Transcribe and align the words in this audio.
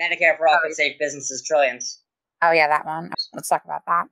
Medicare 0.00 0.36
for 0.36 0.48
all 0.48 0.56
oh, 0.58 0.66
could 0.66 0.74
save 0.74 0.98
businesses 0.98 1.42
trillions. 1.46 2.00
Oh 2.42 2.52
yeah, 2.52 2.68
that 2.68 2.86
one. 2.86 3.10
Let's 3.34 3.48
talk 3.48 3.64
about 3.64 3.82
that. 3.86 4.04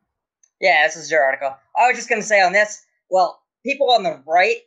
Yeah, 0.61 0.87
this 0.87 0.97
is 0.97 1.11
your 1.11 1.23
article. 1.23 1.55
I 1.77 1.89
was 1.89 1.97
just 1.97 2.09
going 2.09 2.21
to 2.21 2.27
say 2.27 2.41
on 2.41 2.53
this. 2.53 2.83
Well, 3.11 3.41
people 3.65 3.91
on 3.91 4.03
the 4.03 4.23
right 4.27 4.59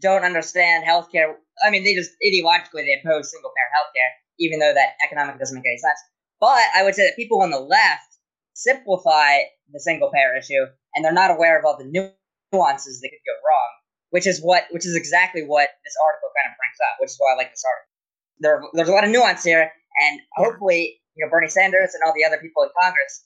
don't 0.00 0.24
understand 0.24 0.84
healthcare. 0.84 1.34
I 1.64 1.70
mean, 1.70 1.84
they 1.84 1.94
just 1.94 2.12
ideologically 2.24 2.84
they 2.84 3.00
oppose 3.02 3.30
single 3.30 3.50
payer 3.50 3.70
healthcare, 3.76 4.10
even 4.38 4.58
though 4.58 4.72
that 4.74 4.94
economically 5.04 5.38
doesn't 5.38 5.56
make 5.56 5.66
any 5.66 5.78
sense. 5.78 5.98
But 6.40 6.62
I 6.74 6.82
would 6.82 6.94
say 6.94 7.04
that 7.06 7.16
people 7.16 7.40
on 7.42 7.50
the 7.50 7.60
left 7.60 8.18
simplify 8.54 9.38
the 9.72 9.80
single 9.80 10.10
payer 10.10 10.36
issue, 10.36 10.66
and 10.94 11.04
they're 11.04 11.12
not 11.12 11.30
aware 11.30 11.58
of 11.58 11.64
all 11.64 11.76
the 11.76 11.84
nuances 11.84 13.00
that 13.00 13.08
could 13.08 13.26
go 13.26 13.34
wrong. 13.46 13.70
Which 14.10 14.26
is 14.26 14.40
what, 14.42 14.64
which 14.70 14.84
is 14.84 14.94
exactly 14.94 15.42
what 15.42 15.70
this 15.84 15.94
article 16.04 16.28
kind 16.36 16.52
of 16.52 16.58
brings 16.58 16.76
up. 16.84 17.00
Which 17.00 17.10
is 17.10 17.16
why 17.18 17.32
I 17.32 17.36
like 17.36 17.50
this 17.50 17.64
article. 17.64 17.88
There, 18.40 18.62
there's 18.74 18.88
a 18.90 18.92
lot 18.92 19.04
of 19.04 19.10
nuance 19.10 19.42
here, 19.42 19.72
and 20.04 20.20
hopefully, 20.36 21.00
you 21.14 21.24
know, 21.24 21.30
Bernie 21.30 21.48
Sanders 21.48 21.94
and 21.94 22.02
all 22.06 22.14
the 22.14 22.24
other 22.24 22.38
people 22.38 22.62
in 22.62 22.70
Congress, 22.80 23.24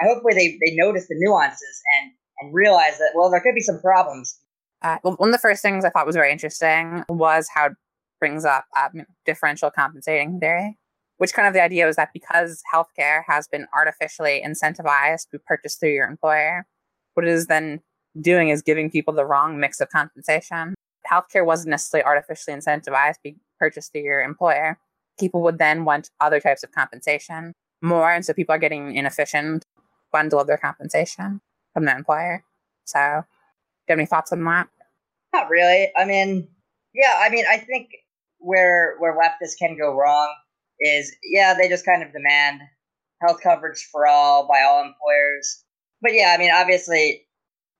hopefully 0.00 0.34
they, 0.34 0.58
they 0.64 0.76
notice 0.76 1.08
the 1.08 1.16
nuances 1.18 1.82
and 2.00 2.12
and 2.40 2.52
realize 2.52 2.98
that 2.98 3.12
well, 3.14 3.30
there 3.30 3.40
could 3.40 3.54
be 3.54 3.60
some 3.60 3.80
problems. 3.80 4.38
Uh, 4.82 4.98
well, 5.02 5.14
one 5.14 5.30
of 5.30 5.32
the 5.32 5.38
first 5.38 5.62
things 5.62 5.84
I 5.84 5.90
thought 5.90 6.06
was 6.06 6.16
very 6.16 6.30
interesting 6.30 7.04
was 7.08 7.48
how 7.54 7.66
it 7.66 7.72
brings 8.20 8.44
up 8.44 8.66
um, 8.76 9.04
differential 9.24 9.70
compensating 9.70 10.40
theory, 10.40 10.76
which 11.18 11.32
kind 11.32 11.48
of 11.48 11.54
the 11.54 11.62
idea 11.62 11.86
was 11.86 11.96
that 11.96 12.10
because 12.12 12.62
healthcare 12.72 13.22
has 13.26 13.48
been 13.48 13.66
artificially 13.74 14.42
incentivized 14.46 15.30
to 15.30 15.38
purchase 15.38 15.76
through 15.76 15.92
your 15.92 16.06
employer, 16.06 16.66
what 17.14 17.26
it 17.26 17.30
is 17.30 17.46
then 17.46 17.80
doing 18.20 18.48
is 18.48 18.62
giving 18.62 18.90
people 18.90 19.14
the 19.14 19.24
wrong 19.24 19.58
mix 19.58 19.80
of 19.80 19.88
compensation. 19.90 20.74
Healthcare 21.10 21.44
wasn't 21.44 21.70
necessarily 21.70 22.04
artificially 22.04 22.56
incentivized 22.56 23.14
to 23.14 23.20
be 23.24 23.36
purchased 23.58 23.92
through 23.92 24.02
your 24.02 24.20
employer. 24.20 24.78
People 25.18 25.42
would 25.42 25.58
then 25.58 25.84
want 25.84 26.10
other 26.20 26.40
types 26.40 26.62
of 26.62 26.72
compensation 26.72 27.54
more, 27.82 28.10
and 28.10 28.24
so 28.24 28.32
people 28.32 28.54
are 28.54 28.58
getting 28.58 28.94
inefficient 28.96 29.64
bundle 30.12 30.40
of 30.40 30.46
their 30.46 30.56
compensation 30.56 31.40
from 31.72 31.84
the 31.84 31.94
employer. 31.94 32.44
So, 32.84 32.98
do 32.98 33.02
you 33.02 33.92
have 33.92 33.98
any 33.98 34.06
thoughts 34.06 34.32
on 34.32 34.44
that? 34.44 34.68
Not 35.32 35.50
really. 35.50 35.90
I 35.96 36.04
mean, 36.04 36.48
yeah, 36.94 37.20
I 37.20 37.28
mean, 37.28 37.44
I 37.48 37.58
think 37.58 37.90
where 38.38 38.96
where 38.98 39.16
leftists 39.16 39.58
can 39.58 39.76
go 39.76 39.94
wrong 39.94 40.32
is, 40.80 41.14
yeah, 41.22 41.54
they 41.54 41.68
just 41.68 41.84
kind 41.84 42.02
of 42.02 42.12
demand 42.12 42.60
health 43.20 43.40
coverage 43.42 43.88
for 43.90 44.06
all 44.06 44.46
by 44.46 44.62
all 44.62 44.80
employers. 44.80 45.64
But 46.02 46.12
yeah, 46.14 46.34
I 46.34 46.38
mean, 46.38 46.50
obviously, 46.54 47.26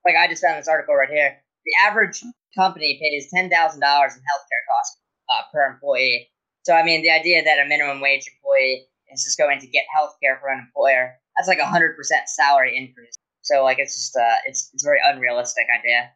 like 0.04 0.16
I 0.16 0.28
just 0.28 0.42
found 0.42 0.58
this 0.58 0.68
article 0.68 0.94
right 0.94 1.08
here. 1.08 1.36
The 1.64 1.86
average 1.86 2.22
company 2.56 2.98
pays 3.00 3.30
ten 3.32 3.50
thousand 3.50 3.80
dollars 3.80 4.14
in 4.14 4.20
healthcare 4.20 4.64
costs 4.70 4.98
uh, 5.30 5.42
per 5.52 5.72
employee. 5.72 6.28
So 6.64 6.74
I 6.74 6.82
mean, 6.82 7.02
the 7.02 7.10
idea 7.10 7.44
that 7.44 7.64
a 7.64 7.68
minimum 7.68 8.00
wage 8.00 8.28
employee 8.28 8.86
is 9.12 9.24
just 9.24 9.38
going 9.38 9.60
to 9.60 9.66
get 9.66 9.84
healthcare 9.96 10.40
for 10.40 10.48
an 10.48 10.58
employer 10.58 11.18
that's 11.36 11.48
like 11.48 11.58
a 11.58 11.66
hundred 11.66 11.96
percent 11.96 12.28
salary 12.28 12.76
increase. 12.76 13.14
So 13.42 13.62
like 13.62 13.78
it's 13.78 13.94
just 13.94 14.16
uh 14.16 14.36
it's 14.46 14.70
it's 14.72 14.84
a 14.84 14.86
very 14.86 15.00
unrealistic 15.04 15.66
idea. 15.78 16.10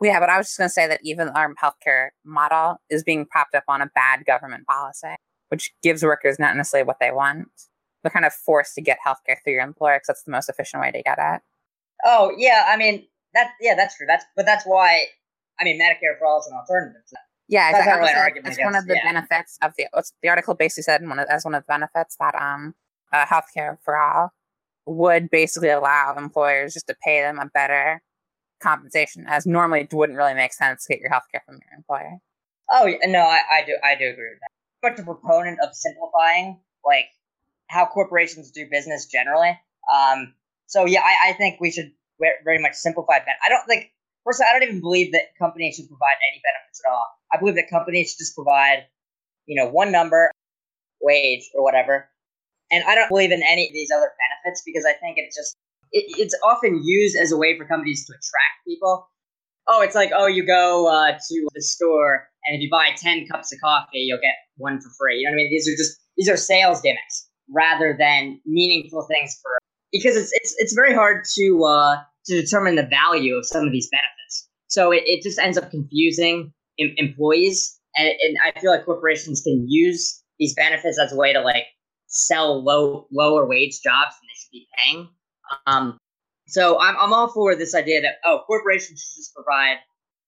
Yeah, 0.00 0.18
but 0.20 0.30
I 0.30 0.38
was 0.38 0.48
just 0.48 0.58
going 0.58 0.68
to 0.68 0.72
say 0.72 0.88
that 0.88 1.00
even 1.04 1.28
our 1.28 1.54
healthcare 1.54 2.08
model 2.24 2.80
is 2.90 3.04
being 3.04 3.24
propped 3.24 3.54
up 3.54 3.62
on 3.68 3.80
a 3.80 3.90
bad 3.94 4.24
government 4.24 4.66
policy, 4.66 5.14
which 5.48 5.72
gives 5.80 6.02
workers 6.02 6.40
not 6.40 6.56
necessarily 6.56 6.84
what 6.84 6.96
they 6.98 7.12
want. 7.12 7.46
They're 8.02 8.10
kind 8.10 8.24
of 8.24 8.32
forced 8.32 8.74
to 8.74 8.80
get 8.80 8.98
healthcare 9.06 9.36
through 9.44 9.52
your 9.52 9.62
employer 9.62 9.96
because 9.96 10.08
that's 10.08 10.24
the 10.24 10.32
most 10.32 10.48
efficient 10.48 10.82
way 10.82 10.90
to 10.90 11.02
get 11.02 11.18
it. 11.20 11.42
Oh 12.04 12.32
yeah, 12.36 12.66
I 12.68 12.76
mean 12.76 13.06
that 13.34 13.50
yeah 13.60 13.74
that's 13.74 13.96
true. 13.96 14.06
That's 14.06 14.24
but 14.36 14.46
that's 14.46 14.64
why 14.64 15.06
I 15.60 15.64
mean 15.64 15.80
Medicare 15.80 16.18
for 16.18 16.26
all 16.26 16.40
is 16.40 16.46
an 16.46 16.56
alternative. 16.56 17.02
Yeah, 17.48 17.70
exactly. 17.70 18.08
Really 18.14 18.48
it's 18.48 18.64
one 18.64 18.74
of 18.74 18.86
the 18.86 18.94
yeah. 18.94 19.12
benefits 19.12 19.58
of 19.62 19.72
the 19.76 19.86
the 20.22 20.28
article 20.28 20.54
basically 20.54 20.84
said 20.84 21.06
one 21.06 21.18
of, 21.18 21.26
as 21.28 21.44
one 21.44 21.54
of 21.54 21.62
the 21.62 21.66
benefits 21.66 22.16
that 22.16 22.34
um 22.34 22.74
uh, 23.12 23.26
healthcare 23.26 23.76
for 23.84 23.96
all 23.96 24.30
would 24.86 25.30
basically 25.30 25.68
allow 25.68 26.14
employers 26.16 26.72
just 26.72 26.86
to 26.86 26.96
pay 27.04 27.20
them 27.20 27.38
a 27.38 27.46
better 27.46 28.02
compensation, 28.60 29.26
as 29.28 29.46
normally 29.46 29.80
it 29.82 29.92
wouldn't 29.92 30.16
really 30.16 30.34
make 30.34 30.52
sense 30.52 30.86
to 30.86 30.94
get 30.94 31.00
your 31.00 31.10
healthcare 31.10 31.44
from 31.44 31.56
your 31.56 31.76
employer. 31.76 32.18
Oh 32.70 32.90
no, 33.04 33.20
I, 33.20 33.40
I 33.50 33.64
do 33.66 33.76
I 33.84 33.94
do 33.96 34.08
agree 34.08 34.30
with 34.30 34.40
that. 34.40 34.90
Much 34.90 34.98
a 34.98 35.04
proponent 35.04 35.58
of 35.62 35.74
simplifying 35.74 36.58
like 36.84 37.06
how 37.68 37.86
corporations 37.86 38.50
do 38.50 38.66
business 38.70 39.06
generally. 39.06 39.58
Um, 39.94 40.34
so 40.66 40.86
yeah, 40.86 41.02
I, 41.02 41.30
I 41.30 41.32
think 41.34 41.60
we 41.60 41.70
should 41.70 41.92
very 42.44 42.58
much 42.58 42.74
simplify 42.74 43.18
that. 43.18 43.36
I 43.44 43.48
don't 43.48 43.66
think 43.66 43.92
personally, 44.24 44.48
I 44.50 44.58
don't 44.58 44.68
even 44.68 44.80
believe 44.80 45.12
that 45.12 45.36
companies 45.38 45.76
should 45.76 45.88
provide 45.88 46.16
any 46.30 46.40
benefits 46.42 46.80
at 46.84 46.90
all. 46.90 47.06
I 47.32 47.38
believe 47.38 47.56
that 47.56 47.70
companies 47.70 48.10
should 48.10 48.18
just 48.18 48.34
provide, 48.34 48.86
you 49.46 49.56
know, 49.56 49.68
one 49.68 49.92
number, 49.92 50.30
wage 51.00 51.48
or 51.54 51.62
whatever, 51.62 52.08
and 52.70 52.84
I 52.84 52.94
don't 52.94 53.08
believe 53.08 53.32
in 53.32 53.42
any 53.42 53.66
of 53.66 53.72
these 53.72 53.90
other 53.90 54.10
benefits 54.16 54.62
because 54.64 54.84
I 54.84 54.94
think 54.94 55.16
it's 55.18 55.36
just 55.36 55.56
it, 55.92 56.04
it's 56.18 56.36
often 56.44 56.80
used 56.82 57.16
as 57.16 57.32
a 57.32 57.36
way 57.36 57.56
for 57.56 57.66
companies 57.66 58.06
to 58.06 58.12
attract 58.12 58.66
people. 58.66 59.08
Oh, 59.68 59.82
it's 59.82 59.94
like 59.94 60.10
oh, 60.14 60.26
you 60.26 60.44
go 60.46 60.88
uh, 60.88 61.12
to 61.12 61.48
the 61.54 61.62
store 61.62 62.28
and 62.46 62.56
if 62.56 62.62
you 62.62 62.68
buy 62.70 62.90
ten 62.96 63.26
cups 63.26 63.52
of 63.52 63.60
coffee, 63.60 63.98
you'll 63.98 64.18
get 64.18 64.34
one 64.56 64.80
for 64.80 64.88
free. 64.98 65.18
You 65.18 65.26
know 65.26 65.32
what 65.32 65.42
I 65.42 65.44
mean? 65.44 65.50
These 65.50 65.68
are 65.68 65.76
just 65.76 66.00
these 66.16 66.28
are 66.28 66.36
sales 66.36 66.80
gimmicks 66.80 67.28
rather 67.54 67.94
than 67.98 68.40
meaningful 68.46 69.06
things 69.08 69.38
for 69.42 69.50
because 69.92 70.16
it's 70.16 70.30
it's 70.32 70.54
it's 70.58 70.72
very 70.72 70.94
hard 70.94 71.24
to 71.36 71.64
uh, 71.64 71.96
to 72.26 72.40
determine 72.40 72.76
the 72.76 72.86
value 72.86 73.34
of 73.36 73.46
some 73.46 73.66
of 73.66 73.72
these 73.72 73.88
benefits. 73.90 74.48
So 74.68 74.90
it, 74.92 75.02
it 75.06 75.22
just 75.22 75.38
ends 75.38 75.58
up 75.58 75.70
confusing 75.70 76.52
em- 76.80 76.94
employees, 76.96 77.78
and, 77.96 78.08
and 78.08 78.36
I 78.44 78.58
feel 78.58 78.70
like 78.70 78.84
corporations 78.84 79.42
can 79.42 79.66
use 79.68 80.22
these 80.38 80.54
benefits 80.54 80.98
as 80.98 81.12
a 81.12 81.16
way 81.16 81.32
to 81.32 81.40
like 81.40 81.66
sell 82.06 82.62
low 82.62 83.06
lower 83.12 83.46
wage 83.46 83.80
jobs 83.82 84.14
than 84.14 84.28
they 84.28 84.38
should 84.38 84.52
be 84.52 84.66
paying. 84.78 85.08
Um, 85.66 85.98
so 86.46 86.80
I'm 86.80 86.96
I'm 86.98 87.12
all 87.12 87.28
for 87.28 87.54
this 87.54 87.74
idea 87.74 88.00
that 88.02 88.14
oh 88.24 88.42
corporations 88.46 89.00
should 89.00 89.20
just 89.20 89.34
provide 89.34 89.78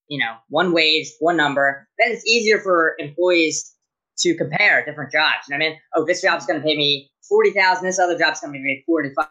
you 0.08 0.18
know 0.18 0.34
one 0.48 0.72
wage 0.72 1.08
one 1.20 1.36
number. 1.36 1.88
Then 1.98 2.12
it's 2.12 2.26
easier 2.26 2.60
for 2.60 2.94
employees 2.98 3.74
to 4.18 4.36
compare 4.36 4.84
different 4.84 5.12
jobs. 5.12 5.48
You 5.48 5.56
know 5.56 5.64
what 5.64 5.66
I 5.66 5.70
mean? 5.70 5.80
Oh, 5.96 6.04
this 6.06 6.22
job's 6.22 6.46
going 6.46 6.60
to 6.60 6.66
pay 6.66 6.76
me 6.76 7.10
forty 7.28 7.50
thousand. 7.50 7.84
This 7.86 7.98
other 7.98 8.18
job's 8.18 8.40
going 8.40 8.52
to 8.52 8.58
pay 8.58 8.62
me 8.62 8.84
forty 8.86 9.10
five 9.16 9.28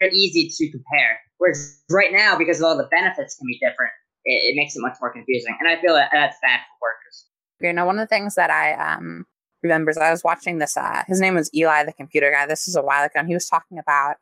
Very 0.00 0.14
easy 0.14 0.48
to 0.48 0.70
compare. 0.70 1.20
Whereas 1.38 1.80
right 1.90 2.12
now, 2.12 2.36
because 2.36 2.62
all 2.62 2.76
the 2.76 2.88
benefits 2.90 3.36
can 3.36 3.46
be 3.46 3.58
different, 3.58 3.92
it, 4.24 4.52
it 4.52 4.56
makes 4.56 4.76
it 4.76 4.80
much 4.80 4.96
more 5.00 5.12
confusing. 5.12 5.56
And 5.60 5.68
I 5.68 5.80
feel 5.80 5.94
that 5.94 6.10
that's 6.12 6.36
bad 6.42 6.60
for 6.60 6.88
workers. 6.88 7.26
You 7.60 7.72
know, 7.72 7.86
one 7.86 7.98
of 7.98 8.02
the 8.02 8.14
things 8.14 8.34
that 8.34 8.50
I 8.50 8.72
um 8.72 9.26
remembers 9.62 9.96
I 9.96 10.10
was 10.10 10.24
watching 10.24 10.58
this. 10.58 10.76
Uh, 10.76 11.02
his 11.06 11.20
name 11.20 11.34
was 11.34 11.50
Eli, 11.54 11.84
the 11.84 11.92
computer 11.92 12.30
guy. 12.30 12.46
This 12.46 12.68
is 12.68 12.76
a 12.76 12.82
while 12.82 13.04
ago, 13.04 13.12
and 13.16 13.28
he 13.28 13.34
was 13.34 13.48
talking 13.48 13.78
about 13.78 14.16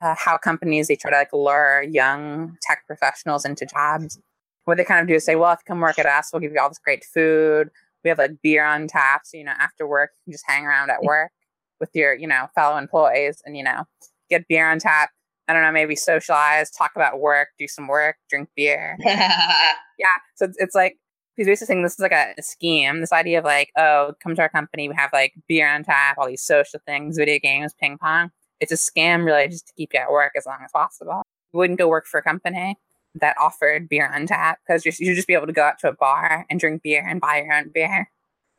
uh, 0.00 0.14
how 0.16 0.36
companies 0.38 0.88
they 0.88 0.96
try 0.96 1.10
to 1.10 1.16
like 1.16 1.32
lure 1.32 1.82
young 1.82 2.56
tech 2.62 2.84
professionals 2.86 3.44
into 3.44 3.66
jobs. 3.66 4.18
What 4.64 4.76
they 4.76 4.84
kind 4.84 5.00
of 5.00 5.08
do 5.08 5.14
is 5.14 5.24
say, 5.24 5.36
"Well, 5.36 5.52
if 5.52 5.60
you 5.60 5.64
come 5.72 5.80
work 5.80 5.98
at 5.98 6.06
us, 6.06 6.30
we'll 6.32 6.40
give 6.40 6.52
you 6.52 6.60
all 6.60 6.68
this 6.68 6.78
great 6.78 7.04
food. 7.04 7.70
We 8.04 8.10
have 8.10 8.18
like 8.18 8.42
beer 8.42 8.64
on 8.64 8.86
tap, 8.86 9.22
so 9.24 9.36
you 9.36 9.44
know 9.44 9.54
after 9.58 9.86
work 9.86 10.10
you 10.14 10.24
can 10.24 10.32
just 10.32 10.46
hang 10.46 10.64
around 10.64 10.90
at 10.90 11.02
work 11.02 11.32
with 11.80 11.90
your 11.94 12.14
you 12.14 12.26
know 12.26 12.48
fellow 12.54 12.76
employees, 12.76 13.42
and 13.44 13.56
you 13.56 13.64
know 13.64 13.84
get 14.28 14.48
beer 14.48 14.70
on 14.70 14.78
tap." 14.78 15.10
I 15.48 15.54
don't 15.54 15.62
know, 15.62 15.72
maybe 15.72 15.96
socialize, 15.96 16.70
talk 16.70 16.90
about 16.94 17.20
work, 17.20 17.48
do 17.58 17.66
some 17.66 17.88
work, 17.88 18.16
drink 18.28 18.50
beer. 18.54 18.98
yeah. 19.04 20.18
So 20.34 20.44
it's, 20.44 20.58
it's 20.58 20.74
like 20.74 20.98
he's 21.36 21.46
basically 21.46 21.66
saying 21.72 21.82
this 21.82 21.94
is 21.94 22.00
like 22.00 22.12
a, 22.12 22.34
a, 22.36 22.42
scheme. 22.42 23.00
This 23.00 23.12
idea 23.12 23.38
of 23.38 23.46
like, 23.46 23.70
oh, 23.78 24.12
come 24.22 24.34
to 24.34 24.42
our 24.42 24.50
company, 24.50 24.88
we 24.88 24.94
have 24.94 25.10
like 25.12 25.32
beer 25.48 25.66
on 25.66 25.84
tap, 25.84 26.18
all 26.18 26.26
these 26.26 26.42
social 26.42 26.80
things, 26.84 27.16
video 27.16 27.38
games, 27.38 27.72
ping 27.80 27.96
pong. 27.96 28.30
It's 28.60 28.72
a 28.72 28.74
scam, 28.74 29.24
really, 29.24 29.48
just 29.48 29.68
to 29.68 29.72
keep 29.74 29.94
you 29.94 30.00
at 30.00 30.10
work 30.10 30.32
as 30.36 30.44
long 30.44 30.58
as 30.62 30.70
possible. 30.70 31.22
You 31.54 31.58
wouldn't 31.58 31.78
go 31.78 31.88
work 31.88 32.06
for 32.06 32.18
a 32.18 32.22
company 32.22 32.76
that 33.14 33.36
offered 33.40 33.88
beer 33.88 34.10
on 34.12 34.26
tap 34.26 34.58
because 34.66 34.84
you 34.84 34.92
should 34.92 35.14
just 35.14 35.28
be 35.28 35.34
able 35.34 35.46
to 35.46 35.52
go 35.52 35.62
out 35.62 35.78
to 35.78 35.88
a 35.88 35.94
bar 35.94 36.44
and 36.50 36.60
drink 36.60 36.82
beer 36.82 37.06
and 37.08 37.20
buy 37.20 37.40
your 37.40 37.54
own 37.54 37.70
beer 37.72 38.10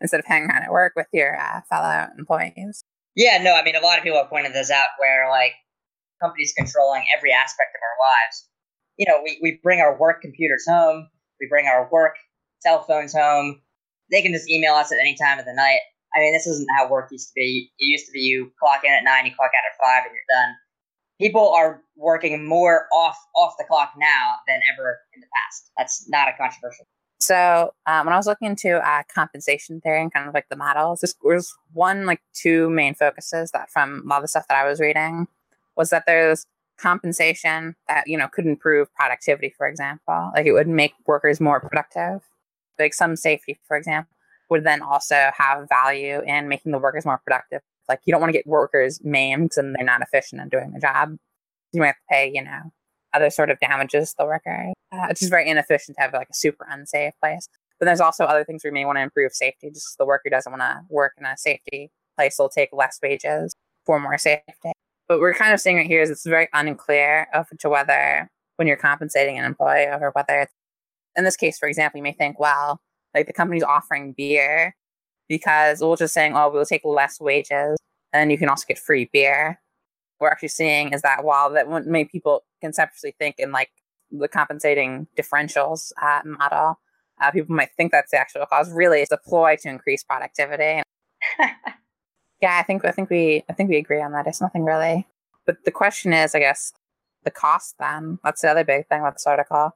instead 0.02 0.20
of 0.20 0.26
hanging 0.26 0.50
around 0.50 0.64
at 0.64 0.72
work 0.72 0.94
with 0.96 1.08
your 1.14 1.40
uh, 1.40 1.62
fellow 1.70 2.08
employees. 2.18 2.84
Yeah, 3.20 3.44
no, 3.44 3.54
I 3.54 3.66
mean, 3.66 3.76
a 3.76 3.84
lot 3.84 3.98
of 3.98 4.06
people 4.06 4.18
have 4.18 4.30
pointed 4.30 4.54
this 4.54 4.72
out 4.72 4.96
where 4.98 5.28
like 5.28 5.52
companies 6.24 6.54
controlling 6.56 7.04
every 7.14 7.34
aspect 7.34 7.76
of 7.76 7.84
our 7.84 7.98
lives. 8.00 8.48
You 8.96 9.08
know, 9.12 9.20
we, 9.22 9.38
we 9.44 9.60
bring 9.62 9.82
our 9.82 10.00
work 10.00 10.22
computers 10.22 10.64
home, 10.66 11.10
we 11.42 11.48
bring 11.50 11.68
our 11.68 11.90
work 11.92 12.16
cell 12.62 12.82
phones 12.84 13.14
home. 13.14 13.60
They 14.10 14.22
can 14.22 14.32
just 14.32 14.50
email 14.50 14.74
us 14.74 14.94
at 14.94 15.00
any 15.02 15.18
time 15.22 15.38
of 15.38 15.44
the 15.44 15.54
night. 15.54 15.80
I 16.16 16.20
mean, 16.20 16.32
this 16.32 16.48
isn't 16.48 16.70
how 16.78 16.88
work 16.88 17.10
used 17.12 17.28
to 17.28 17.34
be. 17.36 17.70
It 17.78 17.86
used 17.92 18.06
to 18.06 18.14
be 18.14 18.22
you 18.22 18.54
clock 18.58 18.86
in 18.86 18.94
at 18.94 19.04
nine, 19.04 19.26
you 19.26 19.36
clock 19.36 19.52
out 19.52 19.68
at 19.68 19.78
five, 19.84 20.06
and 20.08 20.16
you're 20.16 20.40
done. 20.40 20.56
People 21.20 21.50
are 21.50 21.84
working 21.98 22.48
more 22.48 22.88
off 22.96 23.18
off 23.36 23.56
the 23.60 23.66
clock 23.68 23.92
now 23.98 24.36
than 24.48 24.62
ever 24.74 24.98
in 25.14 25.20
the 25.20 25.28
past. 25.28 25.72
That's 25.78 26.08
not 26.08 26.30
a 26.30 26.38
controversial. 26.38 26.88
So 27.20 27.74
um, 27.86 28.06
when 28.06 28.14
I 28.14 28.18
was 28.18 28.28
looking 28.28 28.48
into 28.48 28.78
uh, 28.78 29.04
compensation 29.14 29.82
theory 29.82 30.02
and 30.02 30.14
kind 30.14 30.28
of 30.28 30.34
like 30.34 30.48
the 30.50 30.56
models, 30.56 31.02
this 31.02 31.16
was 31.22 31.54
one 31.74 32.06
like 32.06 32.22
two 32.34 32.70
main 32.70 32.96
focuses 32.96 33.52
that 33.52 33.70
from 33.70 34.04
a 34.06 34.08
lot 34.08 34.18
of 34.18 34.24
the 34.24 34.28
stuff 34.30 34.48
that 34.48 34.58
I 34.58 34.68
was 34.68 34.80
reading 34.80 35.28
was 35.76 35.90
that 35.90 36.06
there's 36.08 36.46
compensation 36.78 37.76
that 37.90 38.08
you 38.08 38.18
know 38.18 38.28
could 38.30 38.46
improve 38.46 38.94
productivity, 38.96 39.54
for 39.58 39.68
example, 39.68 40.32
like 40.34 40.46
it 40.46 40.54
would 40.54 40.68
make 40.68 40.94
workers 41.06 41.42
more 41.42 41.60
productive 41.60 42.22
like 42.80 42.94
some 42.94 43.16
safety, 43.16 43.60
for 43.68 43.78
example. 43.78 44.16
would 44.50 44.64
then 44.64 44.82
also 44.82 45.30
have 45.38 45.70
value 45.70 46.22
in 46.26 46.48
making 46.48 46.72
the 46.72 46.80
workers 46.80 47.06
more 47.06 47.20
productive. 47.24 47.62
Like 47.88 48.00
you 48.06 48.12
don't 48.12 48.22
want 48.22 48.30
to 48.30 48.38
get 48.38 48.48
workers 48.48 49.00
maimed 49.04 49.52
and 49.58 49.76
they're 49.76 49.86
not 49.86 50.02
efficient 50.02 50.42
in 50.42 50.50
doing 50.50 50.72
the 50.72 50.80
job. 50.80 51.18
You 51.72 51.82
might 51.82 51.88
have 51.88 51.96
to 51.96 52.02
pay, 52.10 52.32
you 52.34 52.44
know, 52.44 52.72
other 53.14 53.30
sort 53.30 53.50
of 53.50 53.60
damages 53.60 54.14
the 54.18 54.26
worker. 54.26 54.74
Uh, 54.92 55.08
it's 55.10 55.20
just 55.20 55.32
very 55.32 55.48
inefficient 55.48 55.98
to 55.98 56.02
have 56.02 56.14
like 56.14 56.30
a 56.30 56.34
super 56.34 56.66
unsafe 56.70 57.14
place. 57.22 57.48
But 57.80 57.86
there's 57.86 58.02
also 58.02 58.26
other 58.26 58.44
things 58.44 58.64
we 58.64 58.72
may 58.72 58.86
want 58.86 58.98
to 58.98 59.02
improve 59.02 59.34
safety. 59.34 59.70
Just 59.70 59.98
the 59.98 60.06
worker 60.06 60.30
doesn't 60.30 60.52
want 60.52 60.62
to 60.62 60.82
work 60.90 61.14
in 61.18 61.26
a 61.26 61.38
safety 61.38 61.90
place, 62.18 62.36
will 62.38 62.50
take 62.50 62.70
less 62.74 63.00
wages 63.02 63.56
for 63.86 64.00
more 64.00 64.18
safety. 64.18 64.74
But 65.08 65.20
we're 65.20 65.34
kind 65.34 65.54
of 65.54 65.60
seeing 65.60 65.78
right 65.78 65.88
here 65.88 66.02
is 66.02 66.10
it's 66.10 66.26
very 66.26 66.50
unclear 66.54 67.28
of 67.34 67.48
to 67.60 67.70
whether 67.70 68.30
when 68.58 68.68
you're 68.68 68.78
compensating 68.78 69.40
an 69.40 69.46
employee 69.46 69.86
or 69.86 70.12
whether 70.14 70.42
it's 70.42 70.54
in 71.16 71.24
this 71.24 71.36
case, 71.36 71.58
for 71.58 71.68
example, 71.68 71.98
you 71.98 72.04
may 72.04 72.14
think, 72.14 72.40
well, 72.40 72.80
like 73.16 73.26
the 73.26 73.34
company's 73.34 73.64
offering 73.64 74.14
beer 74.14 74.76
because 75.28 75.82
we're 75.82 75.96
just 75.96 76.14
saying, 76.14 76.36
oh, 76.36 76.50
we'll 76.50 76.66
take 76.66 76.86
less 76.86 77.20
wages 77.20 77.78
and 78.14 78.32
you 78.32 78.38
can 78.38 78.50
also 78.50 78.66
get 78.68 78.78
free 78.78 79.10
beer. 79.12 79.60
What 80.20 80.28
we're 80.28 80.32
actually 80.32 80.50
seeing 80.50 80.94
is 80.94 81.02
that 81.02 81.24
while 81.24 81.50
that 81.52 81.68
many 81.86 82.06
people 82.06 82.44
conceptually 82.62 83.16
think 83.18 83.36
in 83.40 83.52
like 83.52 83.72
the 84.12 84.28
compensating 84.28 85.08
differentials 85.18 85.92
uh, 86.02 86.22
model, 86.26 86.80
uh, 87.22 87.32
people 87.32 87.56
might 87.56 87.70
think 87.76 87.92
that's 87.92 88.12
the 88.12 88.18
actual 88.18 88.46
cause. 88.46 88.72
Really, 88.72 89.02
it's 89.02 89.12
a 89.12 89.18
ploy 89.18 89.58
to 89.62 89.70
increase 89.70 90.04
productivity. 90.04 90.82
yeah, 92.42 92.58
I 92.60 92.64
think 92.64 92.86
I 92.86 92.92
think 92.92 93.10
we 93.10 93.44
I 93.50 93.54
think 93.54 93.70
we 93.70 93.78
agree 93.78 94.02
on 94.02 94.12
that. 94.14 94.28
It's 94.28 94.42
nothing 94.42 94.64
really. 94.64 95.08
But 95.46 95.58
the 95.66 95.72
question 95.72 96.14
is, 96.14 96.36
I 96.36 96.40
guess, 96.40 96.74
the 97.24 97.32
cost. 97.32 97.76
Then 97.80 98.20
that's 98.24 98.42
the 98.42 98.50
other 98.50 98.64
big 98.64 98.88
thing 98.88 99.04
with 99.04 99.16
this 99.16 99.28
article, 99.28 99.72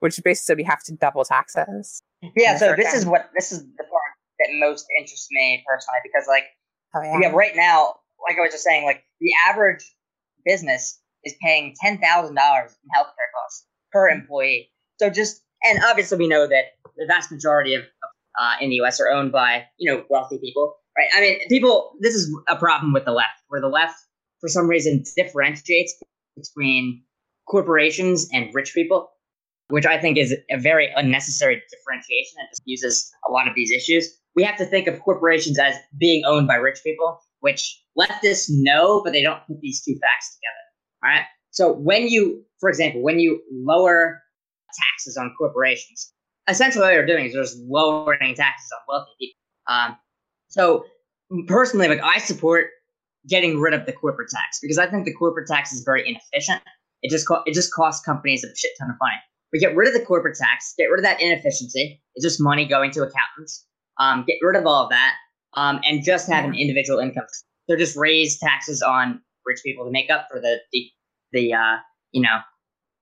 which 0.00 0.20
basically 0.22 0.62
we 0.62 0.64
have 0.64 0.82
to 0.84 0.92
double 0.94 1.24
taxes. 1.24 2.02
Yeah. 2.36 2.56
So 2.58 2.74
this 2.76 2.94
is 2.94 3.06
what 3.06 3.30
this 3.34 3.52
is 3.52 3.60
the 3.60 3.84
part 3.84 4.12
that 4.38 4.48
most 4.58 4.86
interests 4.98 5.28
me 5.30 5.64
personally 5.66 6.00
because 6.02 6.26
like 6.28 6.44
oh, 6.94 7.02
yeah. 7.02 7.28
yeah 7.28 7.34
right 7.34 7.56
now, 7.56 7.94
like 8.26 8.38
I 8.38 8.42
was 8.42 8.52
just 8.52 8.64
saying, 8.64 8.84
like 8.84 9.04
the 9.20 9.30
average 9.48 9.84
business 10.44 11.00
is 11.24 11.34
paying 11.42 11.74
ten 11.80 11.98
thousand 11.98 12.36
dollars 12.36 12.76
in 12.82 12.90
healthcare 12.96 13.30
costs 13.34 13.66
per 13.92 14.08
employee. 14.08 14.70
So 14.98 15.10
just 15.10 15.42
and 15.64 15.78
obviously 15.86 16.18
we 16.18 16.28
know 16.28 16.46
that 16.46 16.64
the 16.96 17.06
vast 17.06 17.30
majority 17.30 17.74
of 17.74 17.82
uh, 18.38 18.54
in 18.60 18.70
the 18.70 18.76
U.S. 18.76 19.00
are 19.00 19.08
owned 19.08 19.32
by 19.32 19.64
you 19.78 19.92
know 19.92 20.04
wealthy 20.10 20.38
people, 20.38 20.76
right? 20.96 21.08
I 21.16 21.20
mean, 21.20 21.38
people. 21.48 21.92
This 22.00 22.14
is 22.14 22.34
a 22.48 22.56
problem 22.56 22.92
with 22.92 23.04
the 23.04 23.12
left, 23.12 23.42
where 23.48 23.60
the 23.60 23.68
left, 23.68 23.98
for 24.40 24.48
some 24.48 24.68
reason, 24.68 25.04
differentiates 25.16 25.94
between 26.36 27.02
corporations 27.48 28.28
and 28.32 28.52
rich 28.54 28.74
people, 28.74 29.08
which 29.68 29.86
I 29.86 29.98
think 29.98 30.18
is 30.18 30.34
a 30.50 30.58
very 30.58 30.90
unnecessary 30.94 31.62
differentiation 31.70 32.36
and 32.38 32.48
just 32.50 32.62
uses 32.66 33.10
a 33.28 33.32
lot 33.32 33.48
of 33.48 33.54
these 33.54 33.70
issues. 33.70 34.18
We 34.34 34.42
have 34.42 34.58
to 34.58 34.66
think 34.66 34.86
of 34.86 35.00
corporations 35.00 35.58
as 35.58 35.76
being 35.98 36.24
owned 36.26 36.46
by 36.46 36.56
rich 36.56 36.80
people, 36.84 37.18
which 37.40 37.82
leftists 37.98 38.46
know, 38.48 39.02
but 39.02 39.12
they 39.12 39.22
don't 39.22 39.40
put 39.46 39.60
these 39.60 39.82
two 39.82 39.94
facts 40.00 40.36
together. 40.36 41.04
All 41.04 41.10
right. 41.10 41.26
So 41.50 41.72
when 41.72 42.08
you, 42.08 42.44
for 42.60 42.68
example, 42.68 43.02
when 43.02 43.18
you 43.18 43.40
lower 43.50 44.20
taxes 44.74 45.16
on 45.16 45.34
corporations, 45.38 46.12
essentially 46.48 46.84
what 46.84 46.92
you're 46.92 47.06
doing 47.06 47.26
is 47.26 47.32
just 47.32 47.58
lowering 47.66 48.34
taxes 48.34 48.70
on 48.72 48.80
wealthy 48.88 49.10
people. 49.20 49.40
Um, 49.68 49.96
so 50.48 50.84
personally, 51.46 51.88
like 51.88 52.00
I 52.02 52.18
support 52.18 52.66
getting 53.28 53.58
rid 53.58 53.74
of 53.74 53.86
the 53.86 53.92
corporate 53.92 54.28
tax 54.30 54.58
because 54.62 54.78
I 54.78 54.88
think 54.88 55.04
the 55.04 55.12
corporate 55.12 55.48
tax 55.48 55.72
is 55.72 55.82
very 55.82 56.08
inefficient. 56.08 56.62
It 57.02 57.10
just 57.10 57.26
co- 57.26 57.42
it 57.46 57.54
just 57.54 57.72
costs 57.72 58.04
companies 58.04 58.44
a 58.44 58.48
shit 58.56 58.72
ton 58.78 58.90
of 58.90 58.96
money. 59.00 59.16
We 59.52 59.58
get 59.58 59.74
rid 59.76 59.88
of 59.88 59.94
the 59.94 60.04
corporate 60.04 60.36
tax, 60.36 60.74
get 60.76 60.86
rid 60.86 60.98
of 60.98 61.04
that 61.04 61.20
inefficiency. 61.20 62.02
It's 62.14 62.24
just 62.24 62.40
money 62.40 62.66
going 62.66 62.90
to 62.92 63.00
accountants. 63.00 63.66
Um, 63.98 64.24
get 64.26 64.36
rid 64.42 64.56
of 64.56 64.66
all 64.66 64.84
of 64.84 64.90
that, 64.90 65.14
um, 65.54 65.80
and 65.84 66.04
just 66.04 66.30
have 66.30 66.44
an 66.44 66.54
individual 66.54 66.98
income. 66.98 67.24
So 67.68 67.76
just 67.76 67.96
raise 67.96 68.38
taxes 68.38 68.82
on 68.82 69.20
rich 69.44 69.60
people 69.64 69.84
to 69.84 69.90
make 69.90 70.10
up 70.10 70.28
for 70.30 70.40
the 70.40 70.58
the, 70.72 70.90
the 71.32 71.54
uh, 71.54 71.76
you 72.12 72.22
know 72.22 72.38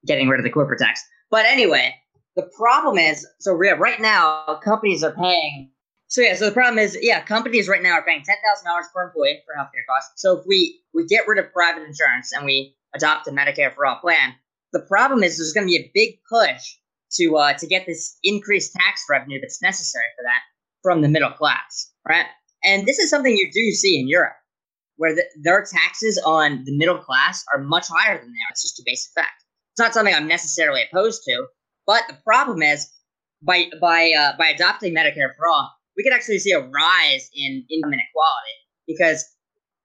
getting 0.06 0.28
rid 0.28 0.40
of 0.40 0.44
the 0.44 0.50
corporate 0.50 0.81
tax. 0.81 1.02
But 1.31 1.46
anyway, 1.46 1.94
the 2.37 2.49
problem 2.56 2.99
is, 2.99 3.26
so 3.40 3.52
right 3.52 4.00
now, 4.00 4.61
companies 4.62 5.02
are 5.02 5.12
paying. 5.12 5.70
So 6.08 6.20
yeah, 6.20 6.34
so 6.34 6.46
the 6.46 6.52
problem 6.52 6.78
is, 6.78 6.96
yeah, 7.00 7.22
companies 7.22 7.69
right 7.69 7.82
now 7.82 7.93
are 7.93 8.05
paying 8.05 8.22
ten 8.22 8.37
thousand 8.46 8.66
dollars 8.66 8.87
per 8.94 9.06
employee 9.06 9.43
for 9.46 9.55
healthcare 9.58 9.87
costs. 9.88 10.20
So 10.20 10.38
if 10.38 10.44
we 10.46 10.81
we 10.93 11.06
get 11.06 11.26
rid 11.26 11.38
of 11.38 11.52
private 11.52 11.82
insurance 11.82 12.32
and 12.32 12.44
we 12.44 12.76
adopt 12.94 13.26
a 13.26 13.32
Medicare 13.32 13.75
for 13.75 13.87
all 13.87 13.96
plan, 13.96 14.34
the 14.72 14.81
problem 14.81 15.22
is 15.22 15.38
there's 15.38 15.52
going 15.52 15.66
to 15.66 15.70
be 15.70 15.78
a 15.78 15.90
big 15.94 16.19
push 16.28 16.76
to 17.14 17.37
uh, 17.37 17.52
to 17.55 17.66
get 17.66 17.87
this 17.87 18.19
increased 18.22 18.72
tax 18.75 19.05
revenue 19.08 19.40
that's 19.40 19.62
necessary 19.62 20.06
for 20.16 20.22
that 20.25 20.40
from 20.82 21.00
the 21.00 21.08
middle 21.08 21.31
class, 21.31 21.90
right? 22.06 22.26
And 22.62 22.87
this 22.87 22.99
is 22.99 23.11
something 23.11 23.37
you 23.37 23.50
do 23.52 23.70
see 23.72 23.99
in 23.99 24.08
Europe, 24.08 24.34
where 24.96 25.14
the, 25.14 25.25
their 25.43 25.64
taxes 25.64 26.20
on 26.25 26.62
the 26.64 26.76
middle 26.76 26.99
class 26.99 27.44
are 27.52 27.61
much 27.62 27.87
higher 27.88 28.17
than 28.17 28.26
they 28.26 28.31
are. 28.31 28.50
It's 28.50 28.62
just 28.62 28.81
a 28.81 28.85
basic 28.87 29.12
fact. 29.14 29.43
It's 29.73 29.81
not 29.81 29.94
something 29.94 30.14
I'm 30.14 30.29
necessarily 30.29 30.82
opposed 30.91 31.23
to, 31.25 31.46
but 31.87 32.02
the 32.08 32.17
problem 32.25 32.62
is, 32.62 32.91
by 33.43 33.67
by 33.81 34.12
uh, 34.17 34.37
by 34.38 34.49
adopting 34.49 34.94
Medicare 34.94 35.35
for 35.37 35.46
all, 35.49 35.70
we 35.96 36.02
could 36.02 36.12
actually 36.12 36.38
see 36.38 36.52
a 36.52 36.61
rise 36.61 37.29
in 37.35 37.64
income 37.70 37.93
inequality 37.93 38.56
because 38.87 39.25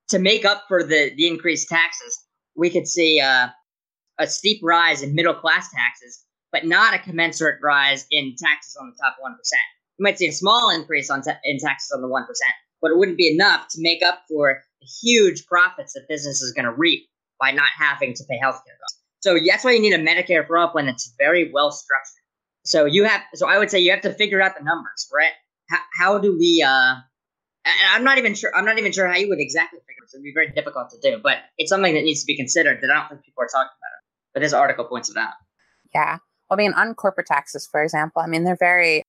to 0.10 0.20
make 0.20 0.46
up 0.46 0.64
for 0.68 0.84
the 0.84 1.12
the 1.18 1.28
increased 1.28 1.70
taxes, 1.70 2.18
we 2.56 2.70
could 2.70 2.88
see 2.88 3.20
uh, 3.20 3.48
a 4.20 4.28
steep 4.28 4.62
rise 4.64 5.02
in 5.02 5.16
middle 5.16 5.34
class 5.34 5.70
taxes, 5.72 6.24
but 6.52 6.66
not 6.66 6.94
a 6.94 7.00
commensurate 7.00 7.60
rise 7.64 8.06
in 8.12 8.36
taxes 8.38 8.78
on 8.80 8.92
the 8.92 8.96
top 9.02 9.16
one 9.20 9.36
percent. 9.36 9.62
You 9.98 10.04
might 10.04 10.20
see 10.20 10.28
a 10.28 10.32
small 10.32 10.70
increase 10.70 11.10
on 11.10 11.22
ta- 11.22 11.40
in 11.44 11.58
taxes 11.58 11.92
on 11.94 12.02
the 12.02 12.08
one 12.08 12.26
percent, 12.26 12.54
but 12.82 12.92
it 12.92 12.98
wouldn't 12.98 13.18
be 13.18 13.34
enough 13.34 13.68
to 13.72 13.82
make 13.82 14.04
up 14.04 14.22
for 14.30 14.62
huge 15.02 15.46
profits 15.46 15.94
that 15.94 16.08
business 16.08 16.42
is 16.42 16.54
going 16.54 16.66
to 16.66 16.74
reap 16.74 17.08
by 17.40 17.52
not 17.52 17.70
having 17.78 18.14
to 18.14 18.24
pay 18.30 18.38
healthcare 18.38 18.78
costs. 18.82 19.00
So 19.22 19.38
that's 19.46 19.64
why 19.64 19.72
you 19.72 19.82
need 19.82 19.94
a 19.94 20.00
Medicare 20.00 20.46
for 20.48 20.58
all 20.58 20.70
plan 20.70 20.86
that's 20.86 21.14
very 21.18 21.52
well 21.54 21.72
structured. 21.72 22.24
So 22.66 22.86
you 22.86 23.06
have, 23.06 23.22
so 23.34 23.48
I 23.48 23.58
would 23.58 23.70
say 23.70 23.80
you 23.80 23.92
have 23.92 24.02
to 24.02 24.14
figure 24.14 24.42
out 24.42 24.58
the 24.58 24.64
numbers, 24.64 25.10
right? 25.14 25.32
How, 25.70 25.80
how 25.98 26.18
do 26.20 26.38
we? 26.38 26.64
uh 26.66 26.96
I'm 27.66 28.04
not 28.04 28.18
even 28.18 28.34
sure. 28.36 28.56
I'm 28.56 28.66
not 28.66 28.80
even 28.80 28.92
sure 28.92 29.08
how 29.08 29.18
you 29.18 29.30
would 29.30 29.40
exactly 29.40 29.80
figure 29.80 30.04
it. 30.04 30.10
It'd 30.14 30.24
be 30.24 30.34
very 30.34 30.52
difficult 30.52 30.90
to 30.92 30.98
do, 31.02 31.20
but 31.22 31.38
it's 31.58 31.70
something 31.70 31.94
that 31.94 32.04
needs 32.04 32.22
to 32.22 32.26
be 32.26 32.36
considered 32.36 32.80
that 32.82 32.90
I 32.90 32.96
don't 32.96 33.10
think 33.10 33.24
people 33.24 33.44
are 33.44 33.48
talking 33.48 33.70
about 33.70 33.94
it. 33.98 34.04
But 34.34 34.40
this 34.42 34.54
article 34.54 34.86
points 34.86 35.10
it 35.10 35.18
out. 35.18 35.34
Yeah. 35.94 36.18
Well, 36.50 36.58
I 36.60 36.64
mean, 36.64 36.74
on 36.74 36.96
corporate 36.96 37.28
taxes, 37.28 37.68
for 37.70 37.84
example, 37.84 38.22
I 38.22 38.28
mean, 38.28 38.44
they're 38.44 38.58
very 38.60 39.04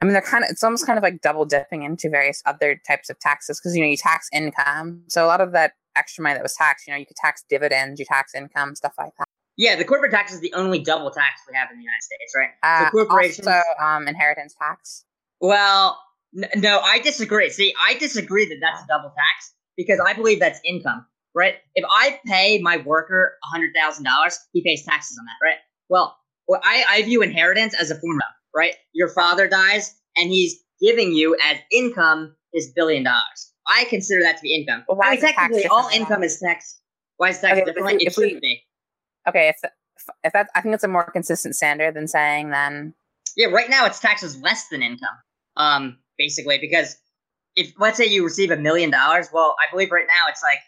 I 0.00 0.04
mean, 0.04 0.12
they're 0.12 0.22
kind 0.22 0.44
of, 0.44 0.50
it's 0.50 0.62
almost 0.62 0.84
kind 0.84 0.98
of 0.98 1.02
like 1.02 1.20
double 1.22 1.46
dipping 1.46 1.82
into 1.82 2.10
various 2.10 2.42
other 2.44 2.80
types 2.86 3.08
of 3.08 3.18
taxes 3.18 3.58
because, 3.58 3.74
you 3.74 3.82
know, 3.82 3.88
you 3.88 3.96
tax 3.96 4.28
income. 4.32 5.02
So 5.08 5.24
a 5.24 5.28
lot 5.28 5.40
of 5.40 5.52
that 5.52 5.72
extra 5.96 6.22
money 6.22 6.34
that 6.34 6.42
was 6.42 6.54
taxed, 6.54 6.86
you 6.86 6.92
know, 6.92 6.98
you 6.98 7.06
could 7.06 7.16
tax 7.16 7.44
dividends, 7.48 7.98
you 7.98 8.06
tax 8.06 8.34
income, 8.34 8.74
stuff 8.74 8.92
like 8.98 9.12
that. 9.18 9.26
Yeah, 9.56 9.74
the 9.76 9.86
corporate 9.86 10.12
tax 10.12 10.34
is 10.34 10.40
the 10.40 10.52
only 10.52 10.80
double 10.80 11.10
tax 11.10 11.40
we 11.50 11.56
have 11.56 11.70
in 11.70 11.78
the 11.78 11.82
United 11.82 12.02
States, 12.02 12.34
right? 12.36 12.50
Uh, 12.62 12.84
so 12.84 12.90
corporations, 12.90 13.46
also 13.46 13.62
um, 13.82 14.06
inheritance 14.06 14.54
tax. 14.60 15.06
Well, 15.40 15.98
n- 16.36 16.50
no, 16.56 16.80
I 16.80 16.98
disagree. 16.98 17.48
See, 17.48 17.72
I 17.82 17.94
disagree 17.94 18.46
that 18.46 18.58
that's 18.60 18.84
a 18.84 18.86
double 18.86 19.08
tax 19.08 19.54
because 19.78 19.98
I 20.06 20.12
believe 20.12 20.40
that's 20.40 20.60
income, 20.62 21.06
right? 21.34 21.54
If 21.74 21.86
I 21.90 22.20
pay 22.26 22.58
my 22.58 22.76
worker 22.76 23.36
hundred 23.44 23.70
thousand 23.74 24.04
dollars, 24.04 24.38
he 24.52 24.62
pays 24.62 24.84
taxes 24.84 25.16
on 25.18 25.24
that, 25.24 25.46
right? 25.46 25.58
Well, 25.88 26.14
well 26.46 26.60
I, 26.62 26.84
I 26.90 27.02
view 27.02 27.22
inheritance 27.22 27.74
as 27.74 27.90
a 27.90 27.94
form 27.98 28.18
of 28.18 28.26
right. 28.56 28.74
Your 28.92 29.08
father 29.08 29.46
dies, 29.48 29.94
and 30.16 30.30
he's 30.30 30.56
giving 30.80 31.12
you 31.12 31.36
as 31.44 31.58
income 31.70 32.34
his 32.52 32.72
billion 32.74 33.04
dollars. 33.04 33.52
I 33.68 33.84
consider 33.84 34.22
that 34.22 34.36
to 34.36 34.42
be 34.42 34.54
income. 34.54 34.84
Well, 34.88 34.96
why 34.98 35.08
I 35.08 35.10
mean, 35.12 35.20
technically, 35.20 35.66
all 35.66 35.88
income 35.92 36.22
is 36.22 36.40
taxed. 36.40 36.80
Why 37.18 37.30
is 37.30 37.40
tax 37.40 37.52
okay, 37.52 37.64
different? 37.64 38.02
If 38.02 38.16
we, 38.16 38.26
it 38.26 38.30
should 38.30 38.40
be 38.40 38.62
okay, 39.28 39.48
if 39.48 39.70
if 40.24 40.32
that 40.32 40.48
I 40.54 40.60
think 40.60 40.74
it's 40.74 40.84
a 40.84 40.88
more 40.88 41.10
consistent 41.10 41.56
standard 41.56 41.94
than 41.94 42.08
saying 42.08 42.50
then. 42.50 42.94
Yeah, 43.36 43.48
right 43.48 43.68
now 43.68 43.84
it's 43.86 44.00
taxes 44.00 44.40
less 44.40 44.68
than 44.68 44.82
income. 44.82 45.16
Um, 45.56 45.98
basically, 46.16 46.58
because 46.58 46.96
if 47.54 47.72
let's 47.78 47.96
say 47.96 48.06
you 48.06 48.24
receive 48.24 48.50
a 48.50 48.56
million 48.56 48.90
dollars, 48.90 49.28
well, 49.32 49.54
I 49.60 49.70
believe 49.70 49.90
right 49.90 50.06
now 50.06 50.28
it's 50.28 50.42
like, 50.42 50.58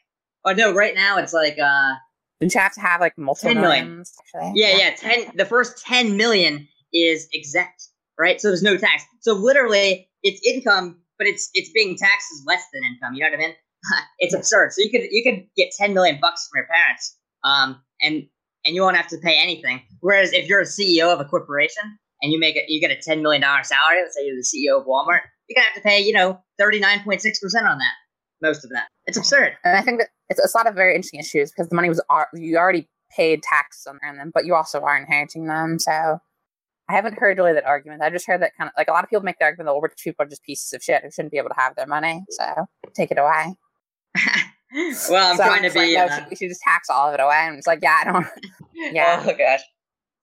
oh 0.44 0.52
no, 0.52 0.74
right 0.74 0.94
now 0.94 1.18
it's 1.18 1.32
like 1.32 1.56
uh. 1.62 1.94
Don't 2.40 2.54
you 2.54 2.60
have 2.60 2.74
to 2.74 2.80
have 2.80 3.00
like 3.00 3.18
multiple 3.18 3.52
10 3.52 3.60
million. 3.60 3.86
millions? 3.86 4.12
Actually? 4.20 4.52
Yeah, 4.60 4.76
yeah, 4.76 4.94
ten. 4.94 5.32
The 5.34 5.44
first 5.44 5.84
ten 5.84 6.16
million 6.16 6.68
is 6.92 7.28
exempt, 7.32 7.88
right? 8.18 8.40
So 8.40 8.48
there's 8.48 8.62
no 8.62 8.76
tax. 8.76 9.04
So 9.20 9.34
literally, 9.34 10.08
it's 10.22 10.44
income, 10.46 11.00
but 11.18 11.26
it's 11.26 11.50
it's 11.54 11.70
being 11.72 11.96
taxed 11.96 12.28
as 12.32 12.44
less 12.46 12.64
than 12.72 12.82
income. 12.84 13.14
You 13.14 13.24
know 13.24 13.30
what 13.30 13.40
I 13.40 13.46
mean? 13.46 13.54
it's 14.18 14.34
absurd. 14.34 14.72
So 14.72 14.82
you 14.82 14.90
could 14.90 15.08
you 15.10 15.22
could 15.22 15.46
get 15.56 15.70
ten 15.76 15.94
million 15.94 16.18
bucks 16.20 16.48
from 16.48 16.60
your 16.60 16.66
parents, 16.66 17.16
um, 17.44 17.82
and 18.02 18.24
and 18.64 18.74
you 18.74 18.82
won't 18.82 18.96
have 18.96 19.08
to 19.08 19.18
pay 19.18 19.38
anything. 19.40 19.82
Whereas 20.00 20.32
if 20.32 20.48
you're 20.48 20.60
a 20.60 20.64
CEO 20.64 21.12
of 21.12 21.20
a 21.20 21.24
corporation 21.24 21.98
and 22.22 22.32
you 22.32 22.38
make 22.38 22.56
it, 22.56 22.64
you 22.68 22.80
get 22.80 22.90
a 22.90 22.96
ten 22.96 23.22
million 23.22 23.42
dollar 23.42 23.62
salary. 23.62 24.02
Let's 24.02 24.16
say 24.16 24.26
you're 24.26 24.36
the 24.36 24.42
CEO 24.42 24.80
of 24.80 24.86
Walmart, 24.86 25.20
you're 25.48 25.56
gonna 25.56 25.66
have 25.66 25.74
to 25.74 25.80
pay, 25.80 26.00
you 26.00 26.12
know, 26.12 26.40
thirty 26.58 26.80
nine 26.80 27.02
point 27.02 27.22
six 27.22 27.40
percent 27.40 27.66
on 27.66 27.78
that. 27.78 27.92
Most 28.40 28.64
of 28.64 28.70
that. 28.70 28.88
It's 29.06 29.18
absurd. 29.18 29.56
And 29.64 29.76
I 29.76 29.82
think 29.82 29.98
that 29.98 30.10
it's, 30.28 30.38
it's 30.38 30.54
a 30.54 30.58
lot 30.58 30.68
of 30.68 30.74
very 30.74 30.94
interesting 30.94 31.18
issues 31.18 31.50
because 31.50 31.68
the 31.68 31.74
money 31.74 31.88
was 31.88 32.00
you 32.34 32.56
already 32.56 32.88
paid 33.10 33.42
tax 33.42 33.86
on 33.86 33.98
them, 34.16 34.30
but 34.32 34.44
you 34.44 34.54
also 34.54 34.80
are 34.80 34.96
inheriting 34.96 35.46
them. 35.46 35.78
So 35.78 36.20
I 36.88 36.94
haven't 36.94 37.18
heard 37.18 37.36
really 37.38 37.52
that 37.52 37.66
argument. 37.66 38.02
I 38.02 38.10
just 38.10 38.26
heard 38.26 38.40
that 38.42 38.56
kind 38.56 38.68
of 38.68 38.74
like 38.76 38.88
a 38.88 38.92
lot 38.92 39.04
of 39.04 39.10
people 39.10 39.22
make 39.22 39.38
the 39.38 39.44
argument 39.44 39.68
that 39.74 39.80
rich 39.82 39.98
people 40.02 40.24
are 40.24 40.28
just 40.28 40.42
pieces 40.42 40.72
of 40.72 40.82
shit 40.82 41.02
who 41.02 41.10
shouldn't 41.10 41.32
be 41.32 41.38
able 41.38 41.50
to 41.50 41.54
have 41.58 41.76
their 41.76 41.86
money. 41.86 42.24
So 42.30 42.66
take 42.94 43.10
it 43.10 43.18
away. 43.18 43.56
well, 45.10 45.30
I'm 45.30 45.36
So 45.36 45.44
trying 45.44 45.62
to 45.62 45.68
just 45.68 45.76
like, 45.76 45.88
be. 45.88 45.94
no, 45.96 46.04
uh, 46.06 46.24
we 46.30 46.36
should 46.36 46.48
just 46.48 46.60
tax 46.62 46.88
all 46.90 47.08
of 47.08 47.14
it 47.14 47.20
away. 47.20 47.36
And 47.42 47.56
it's 47.58 47.66
like, 47.66 47.80
yeah, 47.82 47.98
I 48.00 48.12
don't. 48.12 48.26
Yeah. 48.74 49.22
Oh 49.26 49.34
gosh. 49.36 49.60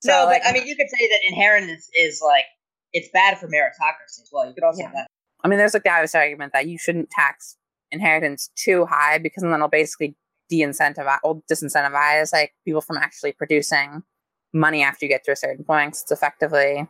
So, 0.02 0.12
no, 0.12 0.26
like- 0.26 0.44
but 0.44 0.50
I 0.50 0.54
mean, 0.54 0.66
you 0.66 0.76
could 0.76 0.90
say 0.90 1.08
that 1.08 1.20
inheritance 1.30 1.90
is 1.98 2.22
like 2.26 2.46
it's 2.94 3.10
bad 3.14 3.38
for 3.38 3.48
meritocracy 3.48 4.22
as 4.22 4.30
well. 4.32 4.48
You 4.48 4.54
could 4.54 4.64
also 4.64 4.82
Yeah. 4.82 4.88
say 4.90 4.94
that. 4.96 5.08
I 5.44 5.48
mean, 5.48 5.60
there's 5.60 5.74
like 5.74 5.84
the 5.84 5.92
obvious 5.92 6.16
argument 6.16 6.54
that 6.54 6.68
you 6.68 6.78
shouldn't 6.80 7.10
tax 7.12 7.58
inheritance 7.92 8.50
too 8.56 8.86
high 8.86 9.18
because 9.20 9.44
then 9.44 9.52
it'll 9.54 9.68
basically 9.68 10.16
de-incentivize, 10.50 11.20
or 11.24 11.42
disincentivize 11.52 12.32
like 12.34 12.54
people 12.66 12.82
from 12.82 12.98
actually 12.98 13.32
producing 13.34 14.04
money 14.56 14.82
after 14.82 15.06
you 15.06 15.10
get 15.10 15.24
to 15.26 15.32
a 15.32 15.36
certain 15.36 15.64
point. 15.64 15.90
it's 15.90 16.12
effectively 16.12 16.88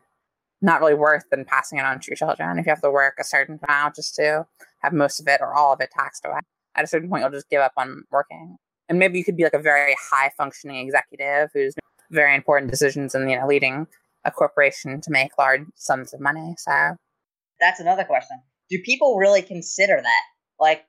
not 0.62 0.80
really 0.80 0.94
worth 0.94 1.24
than 1.32 1.44
passing 1.44 1.80
it 1.80 1.86
on 1.86 2.00
to 2.00 2.08
your 2.08 2.16
children 2.16 2.58
if 2.58 2.66
you 2.66 2.70
have 2.70 2.82
to 2.82 2.92
work 2.92 3.16
a 3.20 3.24
certain 3.24 3.60
amount 3.68 3.96
just 3.96 4.16
to 4.16 4.46
have 4.80 4.94
most 4.94 5.20
of 5.20 5.28
it 5.28 5.42
or 5.42 5.54
all 5.54 5.74
of 5.74 5.82
it 5.82 5.90
taxed 5.92 6.24
away. 6.26 6.40
At 6.76 6.84
a 6.84 6.88
certain 6.88 7.10
point, 7.10 7.22
you'll 7.22 7.32
just 7.32 7.50
give 7.50 7.62
up 7.62 7.74
on 7.78 8.04
working, 8.12 8.58
and 8.90 9.00
maybe 9.00 9.18
you 9.18 9.24
could 9.24 9.38
be 9.38 9.44
like 9.44 9.54
a 9.54 9.60
very 9.60 9.96
high 10.12 10.32
functioning 10.38 10.86
executive 10.86 11.50
who's 11.54 11.74
very 12.12 12.36
important 12.36 12.70
decisions 12.70 13.16
and 13.16 13.30
you 13.30 13.40
know 13.40 13.48
leading 13.48 13.88
a 14.26 14.32
corporation 14.32 15.02
to 15.02 15.12
make 15.12 15.38
large 15.38 15.62
sums 15.76 16.14
of 16.14 16.20
money. 16.20 16.56
So 16.58 16.96
That's 17.60 17.80
another 17.80 18.04
question. 18.04 18.42
Do 18.70 18.80
people 18.84 19.18
really 19.18 19.42
consider 19.42 20.02
that? 20.02 20.22
Like 20.60 20.86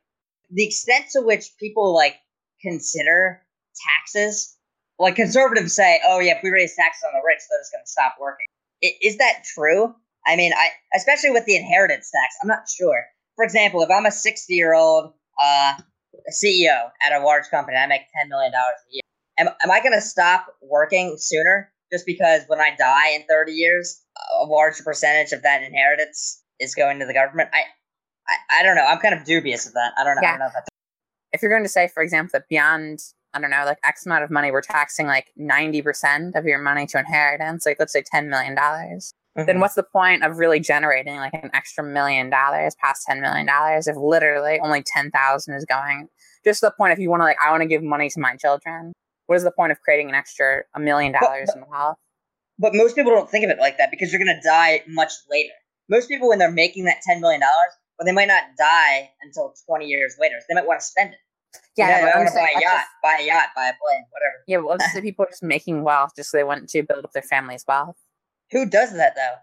the 0.51 0.67
extent 0.67 1.07
to 1.13 1.23
which 1.23 1.51
people 1.59 1.95
like 1.95 2.17
consider 2.61 3.43
taxes. 3.77 4.56
Like 4.99 5.17
conservatives 5.17 5.75
say, 5.75 6.01
"Oh 6.05 6.19
yeah, 6.21 6.37
if 6.37 6.43
we 6.43 6.51
raise 6.51 6.75
taxes 6.75 7.03
on 7.07 7.13
the 7.13 7.25
rich, 7.27 7.41
they're 7.51 7.61
just 7.61 7.73
going 7.73 7.85
to 7.85 7.91
stop 7.91 8.15
working." 8.21 8.47
I- 8.83 8.97
Is 9.03 9.19
that 9.19 9.45
true? 9.55 9.95
I 10.27 10.37
mean, 10.37 10.53
I 10.55 10.69
especially 10.95 11.31
with 11.31 11.45
the 11.45 11.57
inheritance 11.57 12.11
tax, 12.11 12.35
I'm 12.43 12.49
not 12.49 12.69
sure. 12.69 13.05
For 13.37 13.45
example, 13.45 13.83
if 13.83 13.91
I'm 13.91 14.07
a 14.07 14.11
60 14.11 14.53
year 14.55 14.75
old 14.75 15.13
uh, 15.43 15.75
CEO 16.33 16.91
at 17.05 17.13
a 17.13 17.21
large 17.25 17.49
company, 17.51 17.77
I 17.77 17.87
make 17.87 18.03
10 18.19 18.29
million 18.29 18.53
dollars 18.53 18.81
a 18.91 18.95
year. 18.95 19.03
Am, 19.39 19.49
am 19.63 19.71
I 19.71 19.81
going 19.81 19.93
to 19.93 20.01
stop 20.01 20.47
working 20.63 21.17
sooner 21.19 21.71
just 21.93 22.07
because 22.07 22.43
when 22.47 22.59
I 22.61 22.75
die 22.77 23.11
in 23.15 23.25
30 23.29 23.53
years, 23.53 24.03
a 24.41 24.45
large 24.47 24.79
percentage 24.83 25.33
of 25.33 25.43
that 25.43 25.63
inheritance 25.63 26.43
is 26.59 26.75
going 26.75 26.99
to 27.01 27.07
the 27.07 27.13
government? 27.13 27.51
I, 27.53 27.61
I, 28.29 28.61
I 28.61 28.63
don't 28.63 28.77
know. 28.77 28.85
I'm 28.87 28.99
kind 28.99 29.15
of 29.15 29.25
dubious 29.25 29.67
of 29.67 29.75
that. 29.75 29.93
I 29.99 30.05
don't 30.05 30.17
know. 30.17 30.21
I 30.23 30.25
Yeah. 30.25 30.31
don't 30.33 30.39
know 30.41 30.47
if 30.47 30.53
that's 30.55 30.69
if 31.33 31.43
you're 31.43 31.51
going 31.51 31.65
to 31.65 31.69
say, 31.69 31.89
for 31.93 32.03
example, 32.03 32.31
that 32.33 32.49
beyond, 32.49 33.01
I 33.37 33.41
don't 33.41 33.51
know, 33.51 33.65
like 33.67 33.79
X 33.85 34.07
amount 34.07 34.25
of 34.25 34.31
money, 34.31 34.51
we're 34.51 34.63
taxing 34.63 35.07
like 35.07 35.27
90% 35.39 36.35
of 36.35 36.47
your 36.47 36.59
money 36.59 36.87
to 36.87 36.99
inheritance, 36.99 37.67
like 37.67 37.77
let's 37.79 37.93
say 37.93 38.03
$10 38.03 38.29
million, 38.29 38.55
then 38.55 39.47
mm-hmm. 39.47 39.61
what's 39.61 39.75
the 39.75 39.83
point 39.83 40.25
of 40.25 40.39
really 40.39 40.61
generating 40.61 41.17
like 41.17 41.35
an 41.35 41.51
extra 41.53 41.85
million 41.85 42.31
dollars 42.31 42.75
past 42.83 43.07
$10 43.09 43.21
million 43.21 43.47
if 43.87 43.97
literally 43.97 44.59
only 44.63 44.83
10,000 44.83 45.55
is 45.55 45.65
going? 45.67 46.09
Just 46.43 46.63
the 46.63 46.71
point 46.71 46.95
if 46.95 46.99
you 46.99 47.11
want 47.11 47.21
to, 47.21 47.25
like, 47.25 47.37
I 47.45 47.51
want 47.51 47.61
to 47.61 47.69
give 47.69 47.83
money 47.83 48.09
to 48.09 48.21
my 48.21 48.37
children. 48.37 48.95
What 49.27 49.37
is 49.37 49.43
the 49.43 49.51
point 49.51 49.73
of 49.73 49.81
creating 49.83 50.09
an 50.09 50.15
extra 50.15 50.63
a 50.75 50.81
million 50.81 51.13
dollars 51.13 51.51
in 51.55 51.61
the 51.61 51.67
wealth? 51.69 51.97
But 52.59 52.75
most 52.75 52.97
people 52.97 53.13
don't 53.13 53.29
think 53.29 53.45
of 53.45 53.51
it 53.51 53.59
like 53.59 53.77
that 53.77 53.91
because 53.91 54.11
you're 54.11 54.23
going 54.25 54.35
to 54.35 54.49
die 54.49 54.83
much 54.89 55.13
later. 55.31 55.53
Most 55.91 56.09
people, 56.09 56.29
when 56.29 56.39
they're 56.39 56.51
making 56.51 56.85
that 56.85 57.01
$10 57.07 57.21
million, 57.21 57.41
well, 57.99 58.07
they 58.07 58.13
might 58.13 58.29
not 58.29 58.45
die 58.57 59.11
until 59.23 59.53
20 59.67 59.85
years 59.87 60.17
later. 60.19 60.37
So 60.41 60.47
they 60.49 60.55
might 60.55 60.67
want 60.67 60.81
to 60.81 60.87
spend 60.87 61.13
it. 61.13 61.19
Yeah, 61.77 62.01
know, 62.01 62.09
I'm 62.09 62.19
want 62.19 62.29
to 62.29 62.35
buy 62.35 62.49
a 62.57 62.61
yacht, 62.61 62.63
just- 62.63 62.89
buy 63.03 63.17
a 63.21 63.27
yacht, 63.27 63.49
buy 63.55 63.67
a 63.69 63.73
plane, 63.73 64.05
whatever. 64.11 64.35
yeah, 64.47 64.59
well, 64.59 64.77
let's 64.79 65.01
people 65.01 65.25
are 65.25 65.29
just 65.29 65.43
making 65.43 65.83
wealth 65.83 66.13
just 66.17 66.31
so 66.31 66.39
they 66.39 66.45
want 66.45 66.69
to 66.69 66.83
build 66.83 67.05
up 67.05 67.13
their 67.13 67.23
family's 67.23 67.65
wealth. 67.67 67.97
Who 68.53 68.69
does 68.69 68.93
that 68.95 69.15
though? 69.17 69.35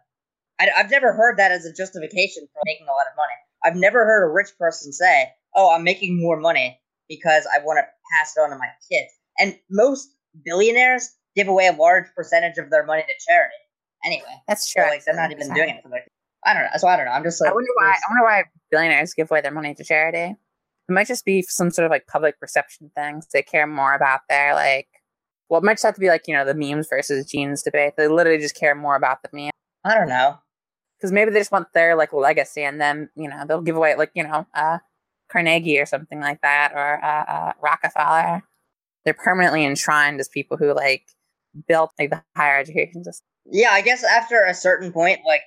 I, 0.60 0.70
have 0.76 0.92
never 0.92 1.14
heard 1.14 1.38
that 1.38 1.52
as 1.52 1.66
a 1.66 1.74
justification 1.74 2.48
for 2.54 2.62
making 2.66 2.88
a 2.88 2.92
lot 2.92 3.06
of 3.12 3.18
money. 3.18 3.34
I've 3.66 3.76
never 3.76 4.06
heard 4.06 4.24
a 4.26 4.32
rich 4.32 4.50
person 4.60 4.94
say, 4.94 5.30
"Oh, 5.56 5.74
I'm 5.74 5.84
making 5.84 6.22
more 6.22 6.40
money 6.40 6.80
because 7.10 7.48
I 7.54 7.64
want 7.64 7.78
to 7.78 7.84
pass 8.14 8.34
it 8.38 8.40
on 8.42 8.50
to 8.52 8.58
my 8.58 8.68
kids." 8.90 9.12
And 9.40 9.58
most 9.70 10.10
billionaires 10.46 11.10
give 11.36 11.48
away 11.48 11.68
a 11.68 11.74
large 11.74 12.06
percentage 12.16 12.58
of 12.58 12.70
their 12.70 12.86
money 12.86 13.02
to 13.02 13.14
charity. 13.28 13.56
Anyway, 14.06 14.42
That's 14.48 14.72
so 14.72 14.82
true. 14.82 14.90
like 14.90 15.04
they're 15.06 15.16
not 15.16 15.32
even 15.32 15.54
doing 15.54 15.70
it 15.70 15.84
for 15.84 15.90
their. 15.90 16.06
I 16.46 16.54
don't 16.54 16.64
know. 16.64 16.70
So 16.78 16.88
I 16.88 16.98
don't 16.98 17.06
know. 17.06 17.12
I'm 17.12 17.24
just 17.24 17.42
like. 17.42 17.52
I 17.52 17.54
wonder 17.54 17.70
why. 17.76 17.92
I 17.92 18.12
wonder 18.12 18.24
why 18.26 18.44
billionaires 18.70 19.14
give 19.14 19.32
away 19.32 19.42
their 19.42 19.52
money 19.52 19.74
to 19.76 19.84
charity. 19.84 20.36
It 20.90 20.92
might 20.92 21.08
just 21.08 21.26
be 21.26 21.42
some 21.42 21.72
sort 21.72 21.86
of 21.86 21.92
like 21.92 22.08
public 22.08 22.40
perception 22.40 22.92
things. 22.96 23.28
They 23.32 23.42
care 23.44 23.68
more 23.68 23.94
about 23.94 24.22
their 24.30 24.54
like. 24.54 24.88
Well, 25.50 25.62
it 25.62 25.64
might 25.64 25.74
just 25.74 25.84
have 25.84 25.96
to 25.96 26.00
be 26.00 26.10
like 26.10 26.28
you 26.28 26.36
know 26.36 26.46
the 26.46 26.54
memes 26.54 26.88
versus 26.90 27.26
genes 27.26 27.64
debate. 27.64 27.94
They 27.98 28.08
literally 28.08 28.40
just 28.40 28.56
care 28.56 28.76
more 28.76 28.96
about 28.96 29.20
the 29.24 29.30
meme 29.34 29.52
I 29.84 29.96
don't 29.96 30.10
know. 30.10 30.40
because 30.98 31.12
maybe 31.12 31.32
they 31.32 31.40
just 31.40 31.52
want 31.52 31.68
their 31.74 31.96
like 31.96 32.14
legacy, 32.14 32.64
and 32.64 32.80
then 32.82 33.10
you 33.16 33.30
know 33.30 33.44
they'll 33.48 33.62
give 33.62 33.76
away 33.76 33.96
like 33.96 34.12
you 34.16 34.24
know 34.24 34.48
uh, 34.54 34.80
Carnegie 35.32 35.80
or 35.80 35.86
something 35.86 36.20
like 36.20 36.42
that, 36.42 36.72
or 36.76 37.04
uh, 37.04 37.24
uh, 37.32 37.54
Rockefeller. 37.62 38.44
They're 39.06 39.14
permanently 39.14 39.66
enshrined 39.66 40.20
as 40.20 40.30
people 40.30 40.58
who 40.58 40.74
like 40.74 41.04
built 41.68 41.92
like 42.00 42.10
the 42.10 42.24
higher 42.36 42.58
education 42.60 43.04
system. 43.04 43.26
Yeah, 43.46 43.72
I 43.72 43.82
guess 43.82 44.04
after 44.04 44.44
a 44.44 44.54
certain 44.54 44.92
point, 44.94 45.20
like, 45.26 45.42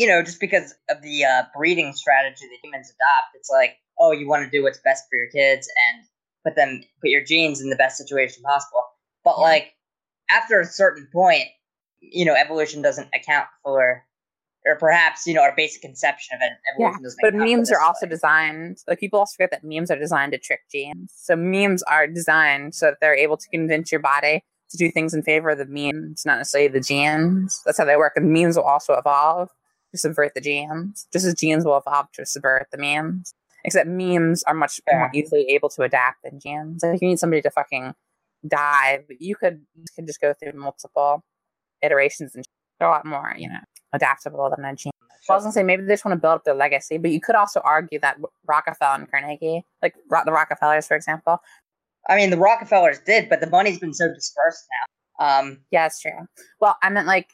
you 0.00 0.06
know, 0.06 0.22
just 0.22 0.40
because 0.40 0.74
of 0.88 1.02
the 1.02 1.26
uh, 1.26 1.42
breeding 1.54 1.92
strategy 1.92 2.46
that 2.46 2.56
humans 2.66 2.88
adopt, 2.88 3.34
it's 3.34 3.50
like, 3.50 3.76
oh, 3.98 4.12
you 4.12 4.26
want 4.26 4.42
to 4.42 4.50
do 4.50 4.62
what's 4.62 4.80
best 4.82 5.04
for 5.10 5.16
your 5.16 5.28
kids 5.28 5.68
and 5.92 6.06
put 6.42 6.56
them, 6.56 6.82
put 7.02 7.10
your 7.10 7.22
genes 7.22 7.60
in 7.60 7.68
the 7.68 7.76
best 7.76 7.98
situation 7.98 8.42
possible. 8.42 8.82
But 9.24 9.34
Yeah. 9.36 9.44
like, 9.44 9.74
after 10.30 10.58
a 10.58 10.64
certain 10.64 11.06
point, 11.12 11.44
you 12.00 12.24
know, 12.24 12.34
evolution 12.34 12.80
doesn't 12.80 13.08
account 13.14 13.46
for, 13.62 14.06
or 14.64 14.76
perhaps 14.76 15.26
you 15.26 15.34
know, 15.34 15.42
our 15.42 15.54
basic 15.54 15.82
conception 15.82 16.34
of 16.36 16.40
it. 16.40 16.52
Evolution 16.74 17.02
doesn't. 17.02 17.18
But 17.20 17.34
memes 17.34 17.70
are 17.70 17.82
also 17.82 18.06
like- 18.06 18.10
designed, 18.10 18.78
like 18.88 19.00
people 19.00 19.18
also 19.18 19.34
forget 19.36 19.50
that 19.50 19.64
memes 19.64 19.90
are 19.90 19.98
designed 19.98 20.32
to 20.32 20.38
trick 20.38 20.60
genes. 20.72 21.12
So 21.14 21.36
memes 21.36 21.82
are 21.82 22.06
designed 22.06 22.74
so 22.74 22.86
that 22.86 23.00
they're 23.02 23.14
able 23.14 23.36
to 23.36 23.48
convince 23.50 23.92
your 23.92 24.00
body 24.00 24.44
to 24.70 24.78
do 24.78 24.90
things 24.90 25.12
in 25.12 25.22
favor 25.22 25.50
of 25.50 25.58
the 25.58 25.66
memes, 25.66 26.22
not 26.24 26.38
necessarily 26.38 26.68
the 26.68 26.80
genes. 26.80 27.60
That's 27.66 27.76
how 27.76 27.84
they 27.84 27.96
work. 27.96 28.14
And 28.16 28.32
memes 28.32 28.56
will 28.56 28.64
also 28.64 28.94
evolve 28.94 29.50
to 29.92 29.98
subvert 29.98 30.34
the 30.34 30.40
genes, 30.40 31.06
just 31.12 31.26
as 31.26 31.34
genes 31.34 31.64
will 31.64 31.76
evolve 31.76 32.10
to 32.12 32.26
subvert 32.26 32.68
the 32.70 32.78
memes. 32.78 33.34
Except 33.64 33.86
memes 33.86 34.42
are 34.44 34.54
much 34.54 34.80
more 34.90 35.10
easily 35.14 35.46
able 35.50 35.68
to 35.70 35.82
adapt 35.82 36.22
than 36.24 36.40
genes. 36.40 36.82
Like 36.82 36.96
if 36.96 37.02
you 37.02 37.08
need 37.08 37.18
somebody 37.18 37.42
to 37.42 37.50
fucking 37.50 37.94
die, 38.46 39.04
but 39.06 39.20
you 39.20 39.36
could 39.36 39.60
you 39.74 39.84
could 39.94 40.06
just 40.06 40.20
go 40.20 40.32
through 40.32 40.58
multiple 40.58 41.22
iterations 41.82 42.34
and 42.34 42.44
they're 42.78 42.88
a 42.88 42.90
lot 42.90 43.04
more, 43.04 43.34
you 43.36 43.48
know, 43.48 43.58
adaptable 43.92 44.50
than 44.54 44.64
a 44.64 44.74
gene. 44.74 44.92
Well, 45.28 45.34
I 45.34 45.36
was 45.36 45.44
gonna 45.44 45.52
say 45.52 45.62
maybe 45.62 45.82
they 45.82 45.92
just 45.92 46.06
want 46.06 46.16
to 46.16 46.20
build 46.20 46.36
up 46.36 46.44
their 46.44 46.54
legacy, 46.54 46.96
but 46.96 47.10
you 47.10 47.20
could 47.20 47.34
also 47.34 47.60
argue 47.62 47.98
that 48.00 48.16
Rockefeller 48.46 48.94
and 48.94 49.10
Carnegie, 49.10 49.62
like 49.82 49.94
Ro- 50.08 50.22
the 50.24 50.32
Rockefellers, 50.32 50.86
for 50.86 50.96
example, 50.96 51.40
I 52.08 52.16
mean, 52.16 52.30
the 52.30 52.38
Rockefellers 52.38 52.98
did, 53.00 53.28
but 53.28 53.40
the 53.40 53.50
money's 53.50 53.78
been 53.78 53.92
so 53.92 54.08
dispersed 54.08 54.66
now. 54.70 55.38
Um, 55.40 55.58
yeah, 55.70 55.86
it's 55.86 56.00
true. 56.00 56.26
Well, 56.60 56.76
I 56.82 56.88
meant 56.88 57.06
like 57.06 57.28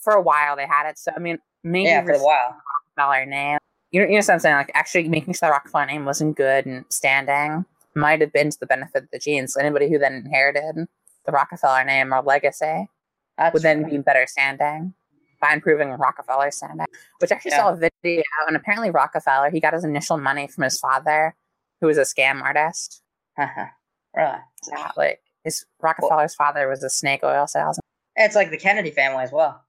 for 0.00 0.12
a 0.12 0.22
while 0.22 0.54
they 0.56 0.66
had 0.66 0.88
it, 0.88 0.98
so 0.98 1.10
I 1.14 1.18
mean 1.18 1.38
maybe 1.64 1.88
yeah, 1.88 2.02
for 2.04 2.12
a 2.12 2.18
while. 2.18 2.56
Rockefeller 2.96 3.26
name. 3.26 3.58
You 3.90 4.00
know, 4.00 4.06
you 4.06 4.12
know 4.12 4.18
what 4.18 4.30
I'm 4.30 4.38
saying? 4.38 4.56
Like 4.56 4.70
actually 4.74 5.08
making 5.08 5.34
sure 5.34 5.48
the 5.48 5.52
Rockefeller 5.52 5.86
name 5.86 6.04
wasn't 6.04 6.36
good 6.36 6.66
and 6.66 6.84
standing 6.88 7.64
might 7.94 8.20
have 8.22 8.32
been 8.32 8.50
to 8.50 8.58
the 8.58 8.66
benefit 8.66 9.04
of 9.04 9.08
the 9.12 9.18
genes. 9.18 9.52
So 9.52 9.60
anybody 9.60 9.90
who 9.90 9.98
then 9.98 10.14
inherited 10.14 10.86
the 11.26 11.32
Rockefeller 11.32 11.84
name 11.84 12.12
or 12.12 12.22
legacy 12.22 12.88
That's 13.36 13.52
would 13.52 13.62
then 13.62 13.88
be 13.88 13.98
better 13.98 14.26
standing 14.26 14.94
by 15.40 15.52
improving 15.52 15.90
Rockefeller 15.90 16.50
standing. 16.50 16.86
Which 17.18 17.30
I 17.32 17.34
actually 17.34 17.50
Yeah. 17.50 17.58
saw 17.58 17.68
a 17.70 17.76
video, 17.76 18.22
and 18.46 18.56
apparently 18.56 18.90
Rockefeller 18.90 19.50
he 19.50 19.60
got 19.60 19.74
his 19.74 19.84
initial 19.84 20.16
money 20.16 20.46
from 20.46 20.64
his 20.64 20.78
father, 20.78 21.34
who 21.80 21.86
was 21.88 21.98
a 21.98 22.02
scam 22.02 22.40
artist. 22.42 23.02
Uh-huh. 23.38 23.66
really. 24.14 24.38
Yeah, 24.70 24.90
like 24.96 25.20
his 25.44 25.64
Rockefeller's 25.80 26.34
father 26.34 26.68
was 26.68 26.82
a 26.82 26.90
snake 26.90 27.20
oil 27.24 27.46
salesman. 27.46 27.82
It's 28.16 28.36
like 28.36 28.50
the 28.50 28.58
Kennedy 28.58 28.90
family 28.90 29.24
as 29.24 29.32
well. 29.32 29.64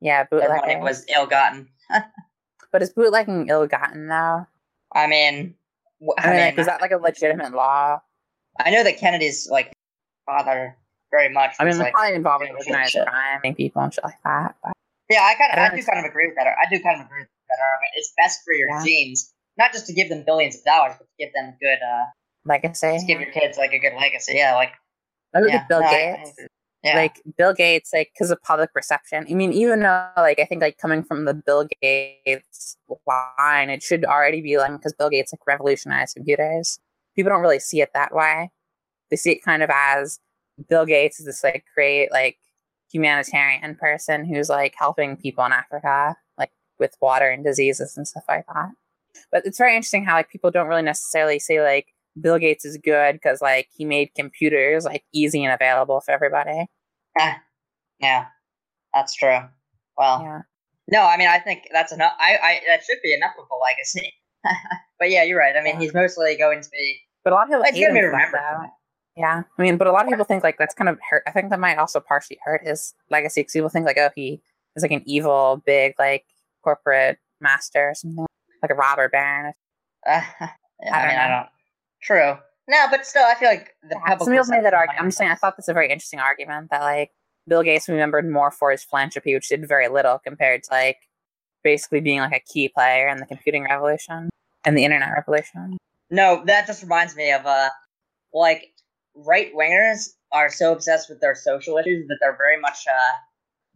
Yeah, 0.00 0.24
bootlegging. 0.24 0.80
was 0.80 1.04
ill-gotten. 1.14 1.68
but 2.72 2.82
is 2.82 2.90
bootlegging 2.90 3.48
ill-gotten 3.48 4.06
now? 4.06 4.46
I 4.94 5.06
mean, 5.06 5.54
wh- 6.00 6.14
I 6.18 6.30
mean, 6.30 6.40
like, 6.40 6.58
is 6.58 6.66
that 6.66 6.80
like 6.80 6.92
a 6.92 6.96
legitimate 6.98 7.52
law? 7.52 8.00
I 8.60 8.70
know 8.70 8.82
that 8.84 8.98
Kennedy's 8.98 9.48
like 9.50 9.72
father 10.26 10.76
very 11.10 11.28
much. 11.32 11.54
I 11.58 11.64
mean, 11.64 11.68
was, 11.70 11.78
like, 11.78 11.92
probably 11.94 12.14
involving 12.16 12.50
organized 12.54 12.94
crime 13.06 13.40
and 13.44 13.56
people 13.56 13.82
and 13.82 13.92
shit 13.92 14.04
like 14.04 14.20
that. 14.24 14.54
But 14.62 14.72
yeah, 15.10 15.22
I 15.22 15.34
kind 15.34 15.50
of, 15.52 15.56
don't 15.56 15.72
I 15.72 15.76
do 15.76 15.82
kind 15.86 15.98
of 15.98 16.04
agree 16.10 16.26
with 16.28 16.36
that. 16.36 16.46
I 16.46 16.68
do 16.70 16.82
kind 16.82 17.00
of 17.00 17.06
agree 17.06 17.20
with 17.20 17.28
that 17.48 17.58
argument. 17.62 17.92
It's 17.96 18.12
best 18.16 18.40
for 18.44 18.52
your 18.54 18.68
Yeah. 18.70 18.84
genes, 18.84 19.32
not 19.56 19.72
just 19.72 19.86
to 19.86 19.92
give 19.92 20.08
them 20.08 20.22
billions 20.26 20.56
of 20.56 20.64
dollars, 20.64 20.94
but 20.98 21.04
to 21.04 21.10
give 21.24 21.32
them 21.34 21.54
good, 21.60 21.78
uh, 21.82 22.04
legacy. 22.44 22.98
to 22.98 23.04
give 23.06 23.20
your 23.20 23.30
kids 23.30 23.56
like 23.58 23.72
a 23.72 23.78
good 23.78 23.94
legacy. 23.94 24.34
Yeah, 24.36 24.54
like 24.54 24.72
I 25.34 25.40
look 25.40 25.50
yeah, 25.50 25.56
at 25.56 25.68
Bill 25.68 25.80
no, 25.80 25.86
I- 25.86 25.90
I 25.90 26.16
Gates. 26.16 26.30
agree. 26.32 26.46
Yeah, 26.84 26.96
Like 26.96 27.20
Bill 27.36 27.52
Gates, 27.52 27.90
like 27.92 28.10
because 28.14 28.30
of 28.30 28.40
public 28.42 28.70
reception. 28.74 29.26
I 29.28 29.34
mean, 29.34 29.52
even 29.52 29.80
though, 29.80 30.08
like, 30.16 30.38
I 30.38 30.44
think 30.44 30.62
like 30.62 30.78
coming 30.78 31.02
from 31.02 31.24
the 31.24 31.34
Bill 31.34 31.66
Gates 31.82 32.76
line, 33.06 33.70
it 33.70 33.82
should 33.82 34.04
already 34.04 34.40
be 34.40 34.58
like 34.58 34.72
because 34.72 34.92
Bill 34.92 35.10
Gates 35.10 35.32
like 35.32 35.46
revolutionized 35.46 36.14
computers. 36.14 36.78
People 37.16 37.30
don't 37.30 37.40
really 37.42 37.58
see 37.58 37.80
it 37.80 37.90
that 37.94 38.14
way. 38.14 38.50
They 39.10 39.16
see 39.16 39.32
it 39.32 39.42
kind 39.42 39.62
of 39.62 39.70
as 39.72 40.20
Bill 40.68 40.86
Gates 40.86 41.18
is 41.18 41.26
this 41.26 41.42
like 41.42 41.64
great 41.74 42.12
like 42.12 42.38
humanitarian 42.92 43.74
person 43.74 44.24
who's 44.24 44.48
like 44.48 44.74
helping 44.78 45.16
people 45.16 45.44
in 45.44 45.52
Africa, 45.52 46.16
like 46.38 46.52
with 46.78 46.96
water 47.00 47.28
and 47.28 47.44
diseases 47.44 47.96
and 47.96 48.06
stuff 48.06 48.24
like 48.28 48.46
that. 48.46 48.70
But 49.32 49.46
it's 49.46 49.58
very 49.58 49.74
interesting 49.74 50.04
how 50.04 50.14
like 50.14 50.30
people 50.30 50.52
don't 50.52 50.68
really 50.68 50.82
necessarily 50.82 51.40
say 51.40 51.60
like 51.60 51.88
Bill 52.20 52.38
Gates 52.38 52.64
is 52.64 52.76
good 52.78 53.14
because 53.14 53.40
like 53.42 53.68
he 53.74 53.84
made 53.84 54.10
computers 54.16 54.84
like 54.84 55.04
easy 55.12 55.44
and 55.44 55.52
available 55.52 56.00
for 56.00 56.10
everybody. 56.12 56.66
Ah, 57.18 57.40
yeah, 58.00 58.26
that's 58.94 59.14
true. 59.14 59.38
Well, 59.96 60.22
Yeah. 60.22 60.40
no, 60.88 61.02
I 61.06 61.16
mean, 61.16 61.28
I 61.28 61.38
think 61.38 61.68
that's 61.72 61.92
enough. 61.92 62.12
I, 62.18 62.36
I 62.42 62.60
that 62.68 62.84
should 62.84 62.98
be 63.02 63.14
enough 63.14 63.32
of 63.38 63.46
a 63.50 63.56
legacy. 63.62 64.12
but 64.98 65.10
yeah, 65.10 65.22
you're 65.24 65.38
right. 65.38 65.56
I 65.56 65.62
mean, 65.62 65.74
Yeah. 65.74 65.80
he's 65.80 65.94
mostly 65.94 66.36
going 66.36 66.60
to 66.62 66.70
be. 66.70 66.98
But 67.24 67.32
a 67.32 67.36
lot 67.36 67.44
of 67.44 67.48
people 67.48 67.62
It's 67.66 67.72
gonna 67.78 67.92
be 67.94 68.00
that, 68.00 68.06
remembered. 68.06 68.32
though. 68.40 68.56
for 68.56 68.62
that. 68.62 68.70
Yeah, 69.16 69.42
I 69.58 69.62
mean, 69.62 69.76
but 69.76 69.88
a 69.88 69.92
lot 69.92 70.04
of 70.04 70.08
people 70.10 70.24
think 70.24 70.44
like 70.44 70.58
that's 70.58 70.74
kind 70.74 70.88
of 70.88 70.98
hurt. 71.10 71.24
I 71.26 71.32
think 71.32 71.50
that 71.50 71.58
might 71.58 71.76
also 71.76 71.98
partially 71.98 72.38
hurt 72.44 72.62
his 72.64 72.94
legacy 73.10 73.40
because 73.40 73.52
people 73.52 73.68
think 73.68 73.84
like, 73.84 73.98
oh, 73.98 74.10
he 74.14 74.40
is 74.76 74.82
like 74.82 74.92
an 74.92 75.02
evil, 75.06 75.60
big 75.66 75.94
like 75.98 76.24
corporate 76.62 77.18
master 77.40 77.90
or 77.90 77.94
something, 77.94 78.26
like 78.62 78.70
a 78.70 78.74
robber 78.74 79.08
baron. 79.08 79.54
Uh, 80.06 80.20
yeah, 80.40 80.48
I, 80.92 80.98
I 80.98 80.98
don't 81.00 81.08
mean, 81.08 81.18
I 81.18 81.28
know. 81.28 81.34
don't. 81.36 81.48
True. 82.02 82.36
No, 82.68 82.86
but 82.90 83.06
still, 83.06 83.24
I 83.24 83.34
feel 83.34 83.48
like 83.48 83.70
the 83.82 83.96
Yeah. 83.96 84.18
Some 84.18 84.32
people 84.32 84.46
made 84.48 84.64
that 84.64 84.74
argument. 84.74 85.00
I'm 85.00 85.08
just 85.08 85.18
saying, 85.18 85.30
I 85.30 85.34
thought 85.34 85.56
that's 85.56 85.68
a 85.68 85.72
very 85.72 85.90
interesting 85.90 86.20
argument 86.20 86.68
that 86.70 86.82
like 86.82 87.10
Bill 87.46 87.62
Gates 87.62 87.88
remembered 87.88 88.28
more 88.30 88.50
for 88.50 88.70
his 88.70 88.84
philanthropy, 88.84 89.34
which 89.34 89.48
did 89.48 89.66
very 89.66 89.88
little 89.88 90.18
compared 90.18 90.62
to 90.64 90.72
like 90.72 90.98
basically 91.64 92.00
being 92.00 92.20
like 92.20 92.32
a 92.32 92.52
key 92.52 92.68
player 92.68 93.08
in 93.08 93.18
the 93.18 93.26
computing 93.26 93.64
revolution 93.64 94.28
and 94.64 94.76
the 94.76 94.84
internet 94.84 95.10
revolution. 95.14 95.78
No, 96.10 96.42
that 96.46 96.66
just 96.66 96.82
reminds 96.82 97.16
me 97.16 97.32
of 97.32 97.46
uh, 97.46 97.70
like 98.32 98.64
right 99.14 99.52
wingers 99.54 100.10
are 100.32 100.50
so 100.50 100.72
obsessed 100.72 101.08
with 101.08 101.20
their 101.20 101.34
social 101.34 101.78
issues 101.78 102.06
that 102.08 102.18
they're 102.20 102.36
very 102.36 102.60
much 102.60 102.78
uh 102.86 103.16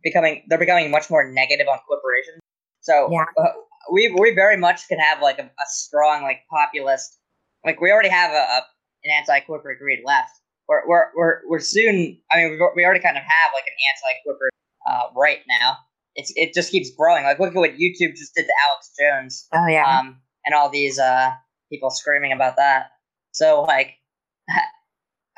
becoming 0.02 0.43
they're 0.49 0.59
becoming 0.59 0.91
much 0.91 1.11
more 1.11 1.31
negative 1.31 1.67
on 1.67 1.79
corporations. 1.88 2.41
So 2.81 3.09
Yeah. 3.11 3.25
uh, 3.38 3.49
we 3.91 4.14
we 4.19 4.35
very 4.35 4.57
much 4.57 4.87
can 4.88 4.99
have 4.99 5.23
like 5.23 5.38
a, 5.38 5.45
a 5.45 5.67
strong 5.67 6.23
like 6.23 6.41
populist 6.50 7.19
like 7.64 7.81
we 7.81 7.90
already 7.90 8.09
have 8.09 8.31
a, 8.31 8.35
a 8.35 8.62
an 9.04 9.11
anti 9.19 9.40
corporate 9.40 9.78
greed 9.78 10.00
left. 10.04 10.31
We're 10.69 10.87
we're 10.88 11.07
we're 11.16 11.40
we're 11.49 11.61
soon. 11.61 12.19
I 12.31 12.37
mean, 12.37 12.50
we've, 12.50 12.61
we 12.76 12.85
already 12.85 13.00
kind 13.00 13.16
of 13.16 13.23
have 13.23 13.52
like 13.52 13.64
an 13.66 13.75
anti 13.90 14.23
corporate 14.25 14.52
uh, 14.88 15.12
right 15.16 15.40
now. 15.49 15.76
It's 16.14 16.33
it 16.37 16.54
just 16.54 16.71
keeps 16.71 16.90
growing. 16.90 17.25
Like 17.25 17.38
look 17.38 17.50
at 17.50 17.57
what 17.57 17.73
YouTube 17.73 18.16
just 18.16 18.35
did 18.35 18.45
to 18.45 18.52
Alex 18.69 18.92
Jones 18.99 19.49
Oh 19.52 19.66
yeah, 19.66 19.99
um, 19.99 20.21
and 20.45 20.54
all 20.54 20.69
these 20.69 20.99
uh, 20.99 21.31
people 21.71 21.90
screaming 21.90 22.33
about 22.33 22.57
that. 22.57 22.90
So 23.33 23.62
like, 23.62 23.95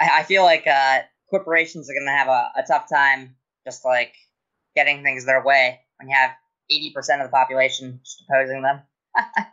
I, 0.01 0.21
I 0.21 0.23
feel 0.25 0.43
like 0.43 0.67
uh, 0.67 1.01
corporations 1.31 1.89
are 1.89 1.95
gonna 1.95 2.17
have 2.17 2.29
a, 2.29 2.51
a 2.57 2.65
tough 2.67 2.89
time 2.93 3.37
just 3.65 3.85
like 3.85 4.15
getting 4.77 5.03
things 5.03 5.25
their 5.25 5.43
way 5.43 5.81
when 5.99 6.09
you 6.09 6.15
have 6.15 6.33
eighty 6.71 6.93
percent 6.93 7.23
of 7.23 7.29
the 7.29 7.33
population 7.33 8.01
just 8.05 8.25
opposing 8.29 8.63
them 8.63 8.83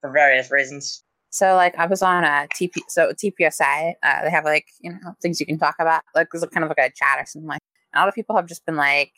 for 0.00 0.12
various 0.12 0.50
reasons. 0.50 1.02
So 1.36 1.54
like 1.54 1.76
I 1.76 1.84
was 1.84 2.00
on 2.00 2.24
a 2.24 2.48
TP 2.54 2.80
so 2.88 3.12
TPSI, 3.12 3.92
uh, 4.02 4.22
they 4.22 4.30
have 4.30 4.46
like 4.46 4.68
you 4.80 4.90
know 4.90 5.12
things 5.20 5.38
you 5.38 5.44
can 5.44 5.58
talk 5.58 5.74
about 5.78 6.00
like 6.14 6.28
there's 6.32 6.42
a 6.42 6.46
kind 6.46 6.64
of 6.64 6.70
like 6.70 6.78
a 6.78 6.90
chat 6.90 7.18
or 7.18 7.26
something 7.26 7.46
like. 7.46 7.60
And 7.92 7.98
a 7.98 8.02
lot 8.02 8.08
of 8.08 8.14
people 8.14 8.34
have 8.36 8.46
just 8.46 8.64
been 8.64 8.76
like, 8.76 9.12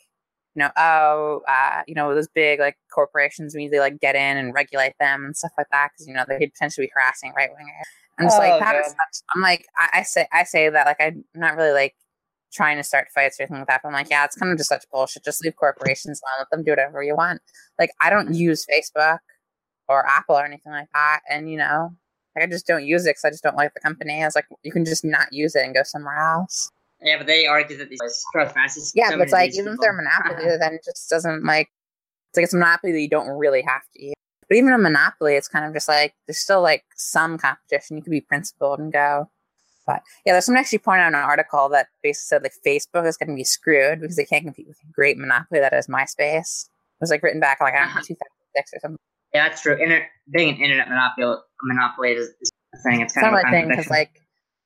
you 0.57 0.61
know, 0.65 0.71
oh, 0.77 1.43
uh, 1.47 1.83
you 1.87 1.95
know, 1.95 2.13
those 2.13 2.27
big 2.27 2.59
like 2.59 2.77
corporations 2.93 3.55
we 3.55 3.63
need 3.63 3.71
to 3.71 3.79
like 3.79 4.01
get 4.01 4.17
in 4.17 4.37
and 4.37 4.53
regulate 4.53 4.95
them 4.99 5.25
and 5.25 5.37
stuff 5.37 5.53
like 5.57 5.69
that 5.71 5.91
because 5.93 6.09
you 6.09 6.15
know 6.15 6.25
they 6.27 6.39
could 6.39 6.53
potentially 6.53 6.89
be 6.89 6.93
harassing 6.93 7.33
right 7.37 7.51
wingers. 7.51 7.87
I'm 8.19 8.27
just 8.27 8.37
Oh, 8.37 8.41
like 8.41 8.59
that 8.59 8.83
God. 8.83 8.95
I'm 9.37 9.41
like 9.41 9.67
I, 9.77 10.01
I 10.01 10.03
say 10.03 10.27
I 10.33 10.43
say 10.43 10.71
that 10.71 10.87
like 10.87 11.01
I'm 11.01 11.25
not 11.37 11.55
really 11.55 11.73
like 11.73 11.95
trying 12.53 12.79
to 12.79 12.83
start 12.83 13.07
fights 13.15 13.39
or 13.39 13.45
anything 13.45 13.59
like 13.59 13.69
that. 13.69 13.83
But 13.85 13.91
I'm 13.91 13.95
like, 13.95 14.11
yeah, 14.11 14.25
it's 14.25 14.35
kind 14.35 14.51
of 14.51 14.59
just 14.59 14.71
such 14.71 14.85
bullshit. 14.91 15.23
Just 15.25 15.45
leave 15.45 15.55
corporations 15.55 16.21
alone. 16.21 16.41
Let 16.41 16.51
them 16.51 16.65
do 16.65 16.73
whatever 16.73 17.01
you 17.01 17.15
want. 17.15 17.43
Like 17.79 17.91
I 18.01 18.11
don't 18.11 18.35
use 18.35 18.67
Facebook 18.67 19.19
or 19.89 20.05
Apple 20.05 20.37
or 20.37 20.45
anything 20.45 20.73
like 20.73 20.89
that. 20.93 21.21
And 21.31 21.49
you 21.49 21.59
know, 21.59 21.93
like 22.35 22.45
I 22.45 22.47
just 22.47 22.67
don't 22.67 22.87
use 22.87 23.07
it 23.07 23.11
because 23.11 23.25
I 23.25 23.31
just 23.31 23.43
don't 23.43 23.57
like 23.57 23.75
the 23.75 23.81
company. 23.81 24.23
I 24.23 24.27
was 24.27 24.35
like, 24.35 24.47
you 24.63 24.73
can 24.73 24.85
just 24.85 25.05
not 25.05 25.33
use 25.33 25.55
it 25.55 25.65
and 25.65 25.75
go 25.75 25.83
somewhere 25.83 26.17
else. 26.17 26.71
Yeah, 27.01 27.19
but 27.19 27.27
they 27.27 27.47
argue 27.47 27.77
that 27.77 27.91
these 27.91 28.01
trespasses. 28.33 28.93
Yeah, 28.95 29.11
so 29.11 29.19
but 29.19 29.25
it's 29.25 29.33
like 29.33 29.55
even 29.55 29.75
if 29.75 29.81
they're 29.81 29.93
a 29.93 30.03
monopoly, 30.03 30.57
then 30.59 30.75
it 30.75 30.85
just 30.85 31.09
doesn't 31.09 31.45
like. 31.45 31.69
It's 32.31 32.37
like 32.37 32.45
it's 32.45 32.55
a 32.55 32.59
monopoly 32.59 32.93
that 32.93 33.01
you 33.01 33.09
don't 33.09 33.29
really 33.29 33.63
have 33.63 33.83
to 33.95 34.05
use. 34.07 34.15
But 34.49 34.57
even 34.57 34.73
a 34.73 34.79
monopoly, 34.79 35.35
it's 35.35 35.49
kind 35.49 35.65
of 35.65 35.75
just 35.75 35.89
like 35.89 36.15
there's 36.27 36.39
still 36.39 36.63
like 36.63 36.85
some 36.97 37.39
competition. 37.39 37.97
You 37.97 38.03
could 38.03 38.11
be 38.11 38.21
principled 38.21 38.81
and 38.81 38.93
go. 38.93 39.31
But 39.87 40.03
yeah, 40.27 40.33
there's 40.35 40.47
someone 40.47 40.61
actually 40.61 40.81
pointed 40.81 41.03
out 41.03 41.09
an 41.09 41.15
article 41.15 41.69
that 41.71 41.89
basically 42.03 42.27
said 42.27 42.43
like 42.43 42.53
Facebook 42.67 43.07
is 43.07 43.17
going 43.17 43.31
to 43.31 43.35
be 43.35 43.45
screwed 43.45 44.01
because 44.01 44.17
they 44.17 44.25
can't 44.25 44.45
compete 44.45 44.69
with 44.69 44.79
a 44.83 44.93
great 44.93 45.17
monopoly 45.17 45.61
that 45.61 45.73
is 45.73 45.87
MySpace. 45.87 46.65
It 46.67 47.01
was 47.01 47.11
like 47.11 47.23
written 47.23 47.41
back 47.41 47.61
like 47.61 47.75
I 47.75 47.79
don't 47.79 47.87
know 47.87 47.93
uh-huh. 47.93 48.03
2006 48.07 48.75
or 48.75 48.81
something. 48.81 48.99
Yeah, 49.35 49.49
that's 49.49 49.63
true. 49.63 49.77
Inter- 49.81 50.07
being 50.31 50.55
an 50.55 50.61
internet 50.61 50.89
monopoly, 50.89 51.37
monopoly 51.63 52.13
is, 52.13 52.29
is 52.41 52.51
a 52.75 52.79
thing. 52.79 53.01
It's 53.01 53.15
It's 53.15 53.23
kind 53.23 53.33
not 53.33 53.45
of 53.45 53.49
a 53.49 53.51
thing 53.51 53.69
because 53.69 53.91
like 53.91 54.23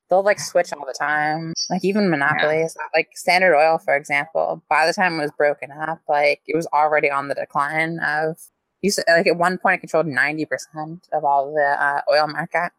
they'll 0.08 0.22
like 0.22 0.40
switch 0.40 0.72
all 0.72 0.86
the 0.86 0.94
time. 0.98 1.52
Like 1.70 1.84
even 1.84 2.10
monopolies, 2.10 2.76
like 2.94 3.08
Standard 3.14 3.56
Oil, 3.56 3.78
for 3.78 3.94
example. 3.96 4.62
By 4.68 4.86
the 4.86 4.92
time 4.92 5.18
it 5.18 5.22
was 5.22 5.32
broken 5.36 5.70
up, 5.70 6.00
like 6.08 6.40
it 6.46 6.56
was 6.56 6.66
already 6.68 7.10
on 7.10 7.28
the 7.28 7.34
decline. 7.34 7.98
Of 8.00 8.38
you 8.82 8.90
said 8.90 9.04
like 9.08 9.26
at 9.26 9.36
one 9.36 9.58
point 9.58 9.76
it 9.76 9.80
controlled 9.80 10.06
ninety 10.06 10.44
percent 10.44 11.08
of 11.12 11.24
all 11.24 11.52
the 11.54 11.82
uh, 11.82 12.00
oil 12.10 12.28
market. 12.28 12.72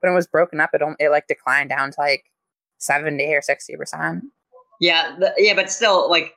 When 0.00 0.12
it 0.12 0.14
was 0.14 0.26
broken 0.26 0.60
up, 0.60 0.70
it 0.74 0.82
only, 0.82 0.96
it 1.00 1.08
like 1.08 1.26
declined 1.26 1.70
down 1.70 1.90
to 1.92 2.00
like 2.00 2.24
seventy 2.78 3.34
or 3.34 3.40
sixty 3.40 3.76
percent. 3.76 4.24
Yeah, 4.78 5.16
the, 5.18 5.32
yeah, 5.38 5.54
but 5.54 5.70
still, 5.70 6.10
like, 6.10 6.35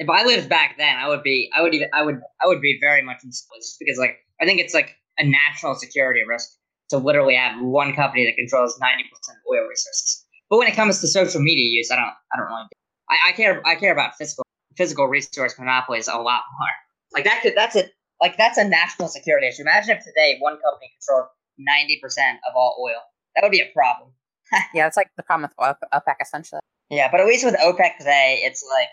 if 0.00 0.08
I 0.08 0.24
lived 0.24 0.48
back 0.48 0.76
then, 0.78 0.96
I 0.96 1.08
would 1.08 1.22
be, 1.22 1.50
I 1.54 1.60
would 1.60 1.74
even, 1.74 1.88
I 1.92 2.02
would, 2.02 2.20
I 2.42 2.48
would 2.48 2.62
be 2.62 2.78
very 2.80 3.02
much 3.02 3.18
in 3.22 3.30
just 3.30 3.76
because, 3.78 3.98
like, 3.98 4.16
I 4.40 4.46
think 4.46 4.58
it's 4.58 4.72
like 4.72 4.96
a 5.18 5.24
national 5.24 5.74
security 5.74 6.22
risk 6.26 6.48
to 6.88 6.96
literally 6.96 7.36
have 7.36 7.60
one 7.60 7.92
company 7.92 8.24
that 8.24 8.34
controls 8.40 8.78
ninety 8.80 9.04
percent 9.04 9.36
of 9.36 9.42
oil 9.52 9.68
resources. 9.68 10.24
But 10.48 10.56
when 10.56 10.68
it 10.68 10.74
comes 10.74 11.00
to 11.00 11.06
social 11.06 11.42
media 11.42 11.66
use, 11.66 11.90
I 11.92 11.96
don't, 11.96 12.14
I 12.32 12.38
don't 12.38 12.46
really. 12.46 12.66
I, 13.10 13.28
I 13.28 13.32
care, 13.32 13.62
I 13.66 13.74
care 13.74 13.92
about 13.92 14.16
physical, 14.16 14.44
physical 14.76 15.06
resource 15.06 15.54
monopolies 15.58 16.08
a 16.08 16.16
lot 16.16 16.42
more. 16.58 16.74
Like 17.12 17.24
that 17.24 17.42
could, 17.42 17.52
that's 17.54 17.76
it. 17.76 17.92
Like 18.22 18.38
that's 18.38 18.56
a 18.56 18.64
national 18.64 19.08
security 19.08 19.48
issue. 19.48 19.62
Imagine 19.62 19.98
if 19.98 20.04
today 20.04 20.38
one 20.40 20.54
company 20.54 20.90
controlled 20.98 21.28
ninety 21.58 21.98
percent 22.02 22.38
of 22.48 22.56
all 22.56 22.82
oil. 22.82 23.00
That 23.36 23.44
would 23.44 23.52
be 23.52 23.60
a 23.60 23.70
problem. 23.74 24.12
Yeah, 24.74 24.88
it's 24.88 24.96
like 24.96 25.10
the 25.16 25.22
problem 25.22 25.48
with 25.48 25.54
OP- 25.58 25.92
OPEC 25.94 26.16
essentially. 26.20 26.60
Yeah, 26.90 27.08
but 27.08 27.20
at 27.20 27.26
least 27.26 27.44
with 27.44 27.54
OPEC 27.54 27.98
today, 27.98 28.40
it's 28.42 28.64
like, 28.68 28.88